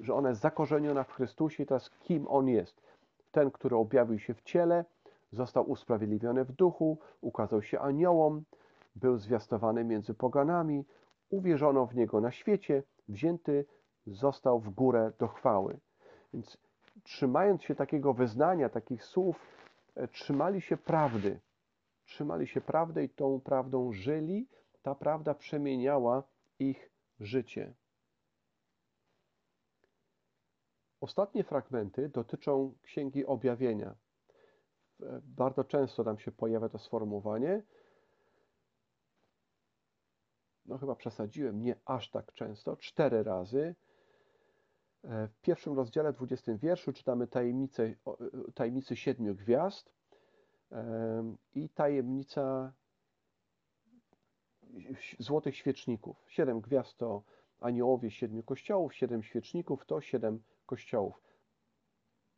że 0.04 0.13
ona 0.13 0.30
jest 0.30 0.42
zakorzeniona 0.42 1.04
w 1.04 1.12
Chrystusie 1.12 1.63
i 1.63 1.66
teraz 1.66 1.89
kim 1.89 2.28
On 2.28 2.48
jest. 2.48 2.82
Ten, 3.32 3.52
który 3.52 3.76
objawił 3.76 4.20
się 4.20 4.34
w 4.34 4.42
ciele, 4.42 4.86
został 5.32 5.70
usprawiedliwiony 5.70 6.46
w 6.46 6.52
duchu, 6.52 6.98
ukazał 7.22 7.62
się 7.62 7.80
aniołom, 7.80 8.44
był 8.96 9.18
zwiastowany 9.18 9.84
między 9.84 10.13
poganami, 10.13 10.86
uwierzono 11.30 11.86
w 11.86 11.96
Niego 11.96 12.22
na 12.22 12.32
świecie, 12.32 12.84
wzięty 13.08 13.66
został 14.08 14.60
w 14.60 14.70
górę 14.70 15.12
do 15.20 15.28
chwały. 15.28 15.80
Więc 16.34 16.58
trzymając 17.04 17.63
się 17.63 17.76
takiego 17.76 18.13
wyznania, 18.13 18.70
takich 18.70 19.04
słów, 19.04 19.39
e, 19.96 20.08
trzymali 20.08 20.62
się 20.62 20.78
prawdy. 20.78 21.39
Trzymali 22.06 22.48
się 22.48 22.62
prawdy 22.62 23.04
i 23.04 23.10
tą 23.10 23.42
prawdą 23.42 23.94
żyli. 23.94 24.48
Ta 24.82 24.96
prawda 24.96 25.34
przemieniała 25.34 26.24
ich 26.60 26.89
życie. 27.20 27.74
Ostatnie 31.04 31.44
fragmenty 31.44 32.10
dotyczą 32.10 32.74
Księgi 32.82 33.26
Objawienia. 33.26 33.96
Bardzo 35.24 35.63
często 35.63 36.04
tam 36.04 36.20
się 36.20 36.32
pojawia 36.32 36.70
to 36.70 36.80
sformułowanie, 36.80 37.63
no 40.66 40.78
chyba 40.78 40.96
przesadziłem, 40.96 41.62
nie 41.62 41.76
aż 41.86 42.10
tak 42.12 42.34
często, 42.34 42.78
cztery 42.78 43.24
razy. 43.24 43.76
E, 45.04 45.28
w 45.28 45.42
pierwszym 45.42 45.74
rozdziale, 45.74 46.13
20 46.13 46.58
wierszu, 46.58 46.94
czytamy 46.94 47.28
tajemnicę, 47.28 47.84
e, 47.84 47.96
tajemnicy 48.54 48.96
siedmiu 48.96 49.36
gwiazd 49.36 49.94
e, 50.72 51.36
i 51.56 51.70
tajemnica 51.70 52.74
złotych 55.20 55.56
świeczników. 55.56 56.26
Siedem 56.28 56.62
gwiazd 56.62 56.98
to 56.98 57.24
aniołowie 57.60 58.12
siedmiu 58.12 58.44
kościołów, 58.44 58.96
siedem 58.96 59.24
świeczników 59.24 59.86
to 59.86 60.02
siedem 60.02 60.44
kościołów. 60.66 61.22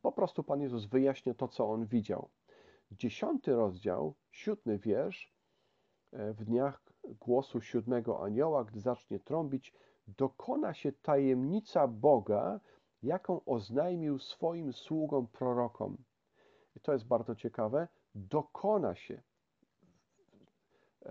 Po 0.01 0.11
prostu 0.11 0.43
Pan 0.43 0.61
Jezus 0.61 0.85
wyjaśnia 0.85 1.33
to, 1.33 1.47
co 1.47 1.69
On 1.69 1.85
widział. 1.85 2.29
Dziesiąty 2.91 3.55
rozdział, 3.55 4.15
siódmy 4.31 4.77
wiersz, 4.77 5.33
w 6.13 6.43
dniach 6.43 6.83
głosu 7.03 7.61
siódmego 7.61 8.23
anioła, 8.23 8.63
gdy 8.63 8.79
zacznie 8.79 9.19
trąbić, 9.19 9.73
dokona 10.07 10.73
się 10.73 10.91
tajemnica 10.91 11.87
Boga, 11.87 12.59
jaką 13.03 13.45
oznajmił 13.45 14.19
swoim 14.19 14.73
sługom 14.73 15.27
prorokom. 15.27 15.97
I 16.75 16.79
to 16.79 16.93
jest 16.93 17.07
bardzo 17.07 17.35
ciekawe. 17.35 17.87
Dokona 18.15 18.95
się, 18.95 19.21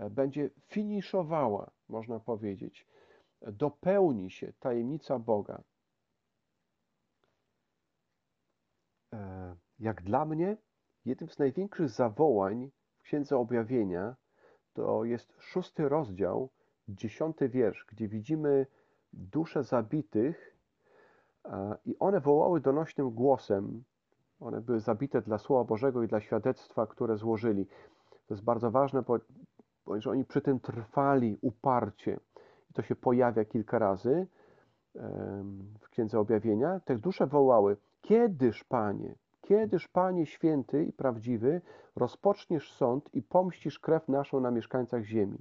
będzie 0.09 0.49
finiszowała, 0.67 1.71
można 1.89 2.19
powiedzieć, 2.19 2.87
dopełni 3.45 4.31
się 4.31 4.53
tajemnica 4.59 5.19
Boga. 5.19 5.63
E, 9.13 9.55
jak 9.79 10.03
dla 10.03 10.25
mnie, 10.25 10.57
jednym 11.05 11.29
z 11.29 11.39
największych 11.39 11.89
zawołań 11.89 12.71
w 12.97 13.01
Księdze 13.01 13.37
Objawienia 13.37 14.15
to 14.73 15.05
jest 15.05 15.33
szósty 15.39 15.89
rozdział, 15.89 16.49
dziesiąty 16.87 17.49
wiersz, 17.49 17.85
gdzie 17.89 18.07
widzimy 18.07 18.67
dusze 19.13 19.63
zabitych 19.63 20.57
i 21.85 21.99
one 21.99 22.19
wołały 22.19 22.61
donośnym 22.61 23.11
głosem. 23.11 23.83
One 24.39 24.61
były 24.61 24.79
zabite 24.79 25.21
dla 25.21 25.37
Słowa 25.37 25.63
Bożego 25.63 26.03
i 26.03 26.07
dla 26.07 26.21
świadectwa, 26.21 26.87
które 26.87 27.17
złożyli. 27.17 27.65
To 28.27 28.33
jest 28.33 28.43
bardzo 28.43 28.71
ważne, 28.71 29.03
ponieważ 29.83 30.07
oni 30.07 30.25
przy 30.25 30.41
tym 30.41 30.59
trwali 30.59 31.37
uparcie. 31.41 32.19
To 32.75 32.81
się 32.81 32.95
pojawia 32.95 33.45
kilka 33.45 33.79
razy 33.79 34.27
w 35.79 35.89
Księdze 35.89 36.19
Objawienia. 36.19 36.79
Te 36.85 36.95
dusze 36.95 37.27
wołały, 37.27 37.77
kiedyż, 38.01 38.63
Panie, 38.63 39.15
Kiedyż, 39.45 39.87
Panie 39.87 40.25
święty 40.25 40.85
i 40.85 40.93
prawdziwy, 40.93 41.61
rozpoczniesz 41.95 42.73
sąd 42.73 43.09
i 43.13 43.21
pomścisz 43.21 43.79
krew 43.79 44.07
naszą 44.07 44.39
na 44.39 44.51
mieszkańcach 44.51 45.03
ziemi? 45.03 45.37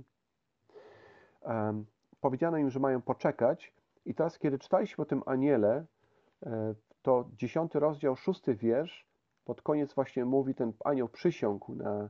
Powiedziano 2.20 2.58
im, 2.58 2.70
że 2.70 2.80
mają 2.80 3.02
poczekać, 3.02 3.74
i 4.06 4.14
teraz, 4.14 4.38
kiedy 4.38 4.58
czytaliśmy 4.58 5.02
o 5.02 5.04
tym 5.04 5.22
aniele, 5.26 5.84
e, 6.46 6.74
to 7.02 7.24
dziesiąty 7.36 7.80
rozdział, 7.80 8.16
szósty 8.16 8.54
wiersz, 8.54 9.06
pod 9.44 9.62
koniec 9.62 9.94
właśnie 9.94 10.24
mówi, 10.24 10.54
ten 10.54 10.72
anioł 10.84 11.08
przysiągł 11.08 11.74
na, 11.74 12.08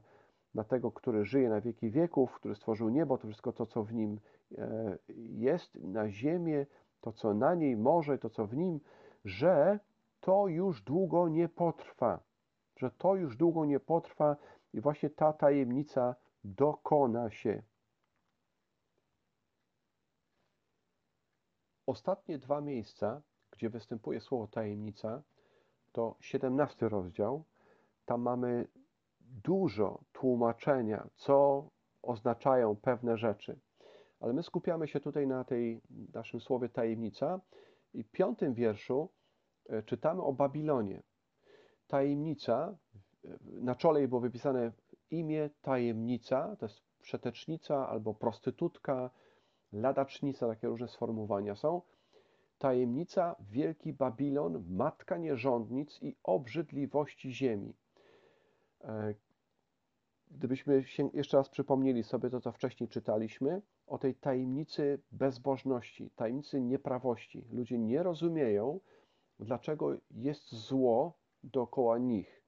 na 0.55 0.65
tego, 0.65 0.93
który 0.93 1.25
żyje 1.25 1.49
na 1.49 1.61
wieki 1.61 1.91
wieków, 1.91 2.35
który 2.35 2.55
stworzył 2.55 2.89
niebo, 2.89 3.19
to 3.19 3.27
wszystko 3.27 3.53
to, 3.53 3.67
co 3.67 3.83
w 3.85 3.93
nim 3.93 4.21
e, 4.59 4.99
jest, 5.17 5.75
na 5.75 6.11
ziemię, 6.11 6.67
to, 7.01 7.13
co 7.13 7.35
na 7.35 7.55
niej, 7.55 7.77
morze, 7.77 8.19
to, 8.19 8.31
co 8.31 8.47
w 8.47 8.57
nim, 8.57 8.81
że 9.25 9.79
to 10.21 10.49
już 10.49 10.83
długo 10.83 11.29
nie 11.29 11.49
potrwa. 11.49 12.21
Że 12.77 12.91
to 12.91 13.17
już 13.17 13.37
długo 13.37 13.65
nie 13.65 13.81
potrwa 13.81 14.37
i 14.73 14.81
właśnie 14.81 15.11
ta 15.11 15.33
tajemnica 15.33 16.15
dokona 16.45 17.31
się. 17.31 17.63
Ostatnie 21.87 22.39
dwa 22.39 22.61
miejsca, 22.61 23.23
gdzie 23.51 23.71
występuje 23.71 24.21
słowo 24.21 24.47
tajemnica, 24.47 25.23
to 25.93 26.17
17 26.21 26.89
rozdział. 26.89 27.45
Tam 28.05 28.21
mamy 28.21 28.69
dużo 29.21 30.04
tłumaczenia, 30.25 31.09
co 31.15 31.69
oznaczają 32.03 32.77
pewne 32.77 33.17
rzeczy. 33.17 33.59
Ale 34.21 34.33
my 34.33 34.43
skupiamy 34.43 34.89
się 34.89 35.01
tutaj 35.01 35.27
na 35.27 35.45
tej 35.45 35.81
naszym 36.15 36.41
słowie 36.41 36.69
tajemnica 36.69 37.41
i 37.95 38.03
w 38.03 38.11
piątym 38.11 38.55
wierszu 38.55 39.09
e, 39.69 39.83
czytamy 39.83 40.23
o 40.23 40.33
Babilonie. 40.33 41.03
Tajemnica, 41.87 42.77
na 43.41 43.75
czole 43.75 44.01
jej 44.01 44.09
było 44.09 44.21
wypisane 44.21 44.73
imię 45.11 45.51
tajemnica, 45.63 46.57
to 46.57 46.67
jest 46.67 46.83
przetecznica 47.03 47.89
albo 47.89 48.15
prostytutka, 48.15 49.11
ladacznica, 49.73 50.49
takie 50.49 50.69
różne 50.69 50.89
sformułowania 50.89 51.55
są. 51.55 51.83
Tajemnica, 52.59 53.37
wielki 53.51 53.93
Babilon, 53.93 54.65
matka 54.71 55.17
nierządnic 55.17 56.03
i 56.03 56.17
obrzydliwości 56.23 57.33
ziemi. 57.33 57.75
Gdybyśmy 60.35 60.85
się 60.85 61.11
jeszcze 61.15 61.37
raz 61.37 61.49
przypomnieli 61.49 62.05
sobie 62.05 62.31
to, 62.31 62.41
co 62.41 62.53
wcześniej 62.53 62.89
czytaliśmy, 62.89 63.63
o 63.87 63.99
tej 63.99 64.15
tajemnicy 64.15 65.01
bezbożności, 65.13 66.11
tajemnicy 66.11 66.61
nieprawości. 66.61 67.45
Ludzie 67.53 67.79
nie 67.79 68.03
rozumieją, 68.03 68.81
dlaczego 69.39 69.97
jest 70.11 70.53
zło 70.53 71.13
dookoła 71.43 71.99
nich. 71.99 72.43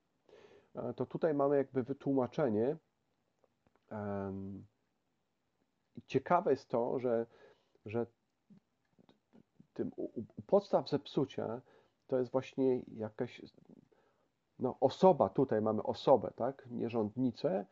E, 0.75 0.95
to 0.95 1.07
tutaj 1.07 1.35
mamy 1.35 1.57
jakby 1.57 1.83
wytłumaczenie. 1.83 2.77
Ciekawe 6.07 6.51
jest 6.51 6.69
to, 6.69 6.99
że, 6.99 7.27
że 7.87 8.07
tym 9.75 9.91
u 9.97 10.43
podstaw 10.47 10.89
zepsucia 10.89 11.61
to 12.07 12.19
jest 12.19 12.33
właśnie 12.33 12.83
jakaś 12.97 13.43
no, 14.59 14.77
osoba, 14.81 15.29
tutaj 15.29 15.63
mamy 15.63 15.83
osobę, 15.83 16.33
tak, 16.37 16.67
nierządnicę, 16.71 17.67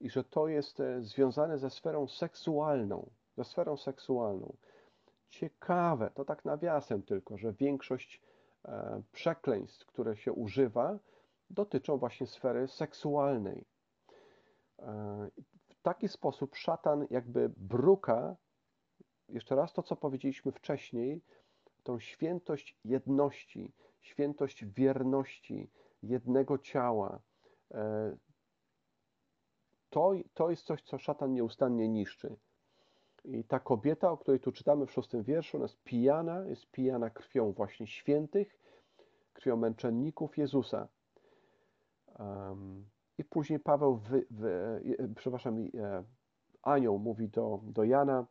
i 0.00 0.10
że 0.10 0.24
to 0.24 0.48
jest 0.48 0.80
e, 0.80 1.02
związane 1.02 1.58
ze 1.58 1.70
sferą 1.70 2.08
seksualną, 2.08 3.10
ze 3.36 3.44
sferą 3.44 3.76
seksualną. 3.76 4.56
Ciekawe, 5.28 6.10
to 6.14 6.24
tak 6.24 6.44
nawiasem 6.44 7.02
tylko, 7.02 7.36
że 7.36 7.52
większość 7.52 8.22
e, 8.64 9.02
przekleństw, 9.12 9.86
które 9.86 10.16
się 10.16 10.32
używa, 10.32 10.98
dotyczą 11.50 11.96
właśnie 11.96 12.26
sfery 12.26 12.68
seksualnej. 12.68 13.64
E, 14.78 15.30
w 15.68 15.82
taki 15.82 16.08
sposób 16.08 16.56
szatan 16.56 17.06
jakby 17.10 17.50
bruka, 17.56 18.36
jeszcze 19.28 19.56
raz 19.56 19.72
to, 19.72 19.82
co 19.82 19.96
powiedzieliśmy 19.96 20.52
wcześniej, 20.52 21.22
tą 21.82 22.00
świętość 22.00 22.78
jedności, 22.84 23.72
świętość 24.00 24.64
wierności, 24.64 25.70
jednego 26.02 26.58
ciała. 26.58 27.20
E, 27.70 28.16
to, 29.90 30.12
to 30.34 30.50
jest 30.50 30.62
coś, 30.62 30.82
co 30.82 30.98
szatan 30.98 31.32
nieustannie 31.32 31.88
niszczy. 31.88 32.36
I 33.24 33.44
ta 33.44 33.60
kobieta, 33.60 34.10
o 34.10 34.18
której 34.18 34.40
tu 34.40 34.52
czytamy 34.52 34.86
w 34.86 34.92
szóstym 34.92 35.22
wierszu, 35.22 35.56
ona 35.56 35.64
jest 35.64 35.82
pijana, 35.82 36.44
jest 36.46 36.70
pijana 36.70 37.10
krwią 37.10 37.52
właśnie 37.52 37.86
świętych, 37.86 38.58
krwią 39.32 39.56
męczenników 39.56 40.38
Jezusa. 40.38 40.88
Um, 42.18 42.88
I 43.18 43.24
później 43.24 43.60
Paweł, 43.60 43.96
wy, 43.96 44.26
wy, 44.30 44.82
przepraszam, 45.16 45.58
e, 45.58 46.04
anioł 46.62 46.98
mówi 46.98 47.28
do, 47.28 47.60
do 47.62 47.84
Jana, 47.84 48.26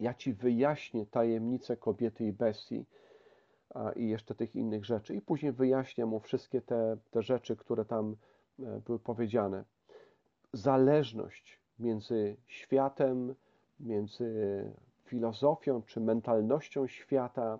ja 0.00 0.14
ci 0.14 0.32
wyjaśnię 0.34 1.06
tajemnicę 1.06 1.76
kobiety 1.76 2.24
i 2.24 2.32
bestii 2.32 2.86
i 3.96 4.08
jeszcze 4.08 4.34
tych 4.34 4.56
innych 4.56 4.84
rzeczy. 4.84 5.14
I 5.14 5.20
później 5.20 5.52
wyjaśnia 5.52 6.06
mu 6.06 6.20
wszystkie 6.20 6.60
te, 6.60 6.96
te 7.10 7.22
rzeczy, 7.22 7.56
które 7.56 7.84
tam 7.84 8.16
e, 8.58 8.80
były 8.80 8.98
powiedziane. 8.98 9.64
Zależność 10.52 11.60
między 11.78 12.36
światem, 12.46 13.34
między 13.80 14.64
filozofią 15.04 15.82
czy 15.82 16.00
mentalnością 16.00 16.86
świata, 16.86 17.58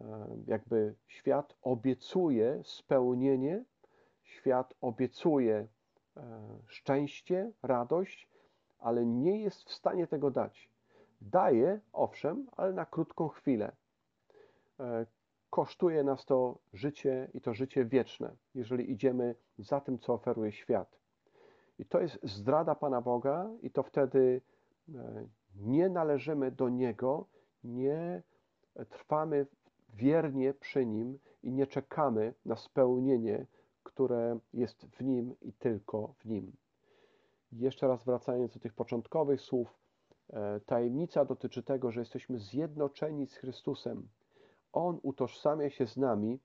e, 0.00 0.04
jakby 0.46 0.94
świat 1.06 1.54
obiecuje 1.62 2.60
spełnienie, 2.64 3.64
świat 4.22 4.74
obiecuje 4.80 5.66
e, 6.16 6.48
szczęście, 6.66 7.52
radość, 7.62 8.28
ale 8.78 9.06
nie 9.06 9.42
jest 9.42 9.64
w 9.64 9.72
stanie 9.72 10.06
tego 10.06 10.30
dać. 10.30 10.70
Daje, 11.20 11.80
owszem, 11.92 12.46
ale 12.56 12.72
na 12.72 12.86
krótką 12.86 13.28
chwilę. 13.28 13.72
Kosztuje 15.52 16.04
nas 16.04 16.24
to 16.24 16.58
życie 16.72 17.30
i 17.34 17.40
to 17.40 17.54
życie 17.54 17.84
wieczne, 17.84 18.36
jeżeli 18.54 18.92
idziemy 18.92 19.34
za 19.58 19.80
tym, 19.80 19.98
co 19.98 20.14
oferuje 20.14 20.52
świat. 20.52 20.98
I 21.78 21.84
to 21.84 22.00
jest 22.00 22.18
zdrada 22.22 22.74
Pana 22.74 23.00
Boga, 23.00 23.50
i 23.62 23.70
to 23.70 23.82
wtedy 23.82 24.40
e, 24.94 25.26
nie 25.56 25.88
należymy 25.88 26.50
do 26.50 26.68
Niego, 26.68 27.26
nie 27.64 28.22
trwamy 28.88 29.46
wiernie 29.94 30.54
przy 30.54 30.86
Nim 30.86 31.18
i 31.42 31.52
nie 31.52 31.66
czekamy 31.66 32.34
na 32.44 32.56
spełnienie, 32.56 33.46
które 33.82 34.38
jest 34.54 34.86
w 34.86 35.04
Nim 35.04 35.34
i 35.40 35.52
tylko 35.52 36.14
w 36.18 36.26
Nim. 36.26 36.52
Jeszcze 37.52 37.88
raz 37.88 38.04
wracając 38.04 38.54
do 38.54 38.60
tych 38.60 38.74
początkowych 38.74 39.40
słów, 39.40 39.82
E, 40.32 40.60
tajemnica 40.60 41.24
dotyczy 41.24 41.62
tego, 41.62 41.90
że 41.90 42.00
jesteśmy 42.00 42.38
zjednoczeni 42.38 43.26
z 43.26 43.36
Chrystusem. 43.36 44.08
On 44.72 45.00
utożsamia 45.02 45.70
się 45.70 45.86
z 45.86 45.96
nami, 45.96 46.40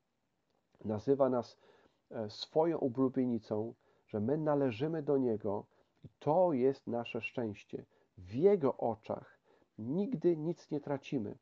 nazywa 0.86 1.30
nas 1.30 1.58
e, 2.12 2.30
swoją 2.30 2.78
ublubienicą, 2.78 3.74
że 4.08 4.20
my 4.20 4.38
należymy 4.38 5.04
do 5.04 5.18
Niego 5.18 5.66
i 6.04 6.10
to 6.20 6.54
jest 6.54 6.88
nasze 6.88 7.22
szczęście. 7.22 7.86
W 8.18 8.34
Jego 8.34 8.78
oczach 8.78 9.40
nigdy 9.78 10.38
nic 10.38 10.72
nie 10.72 10.80
tracimy. 10.80 11.38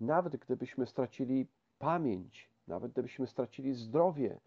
Nawet 0.00 0.36
gdybyśmy 0.36 0.86
stracili 0.86 1.46
pamięć, 1.78 2.50
nawet 2.66 2.92
gdybyśmy 2.92 3.26
stracili 3.26 3.74
zdrowie, 3.74 4.40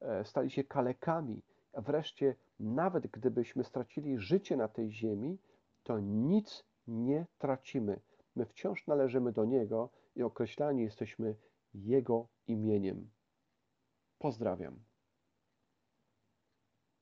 e, 0.00 0.24
stali 0.24 0.50
się 0.50 0.64
kalekami, 0.64 1.42
a 1.72 1.80
wreszcie 1.80 2.34
nawet 2.60 3.06
gdybyśmy 3.06 3.64
stracili 3.64 4.18
życie 4.18 4.56
na 4.56 4.68
tej 4.68 4.92
ziemi, 4.92 5.38
to 5.82 5.98
nic 6.00 6.64
nie 6.86 7.26
tracimy. 7.38 8.00
My 8.36 8.44
wciąż 8.44 8.86
należymy 8.86 9.32
do 9.32 9.44
Niego 9.44 9.90
i 10.16 10.22
określani 10.22 10.82
jesteśmy 10.82 11.36
Jego 11.74 12.28
imieniem. 12.46 13.10
Pozdrawiam. 14.18 14.84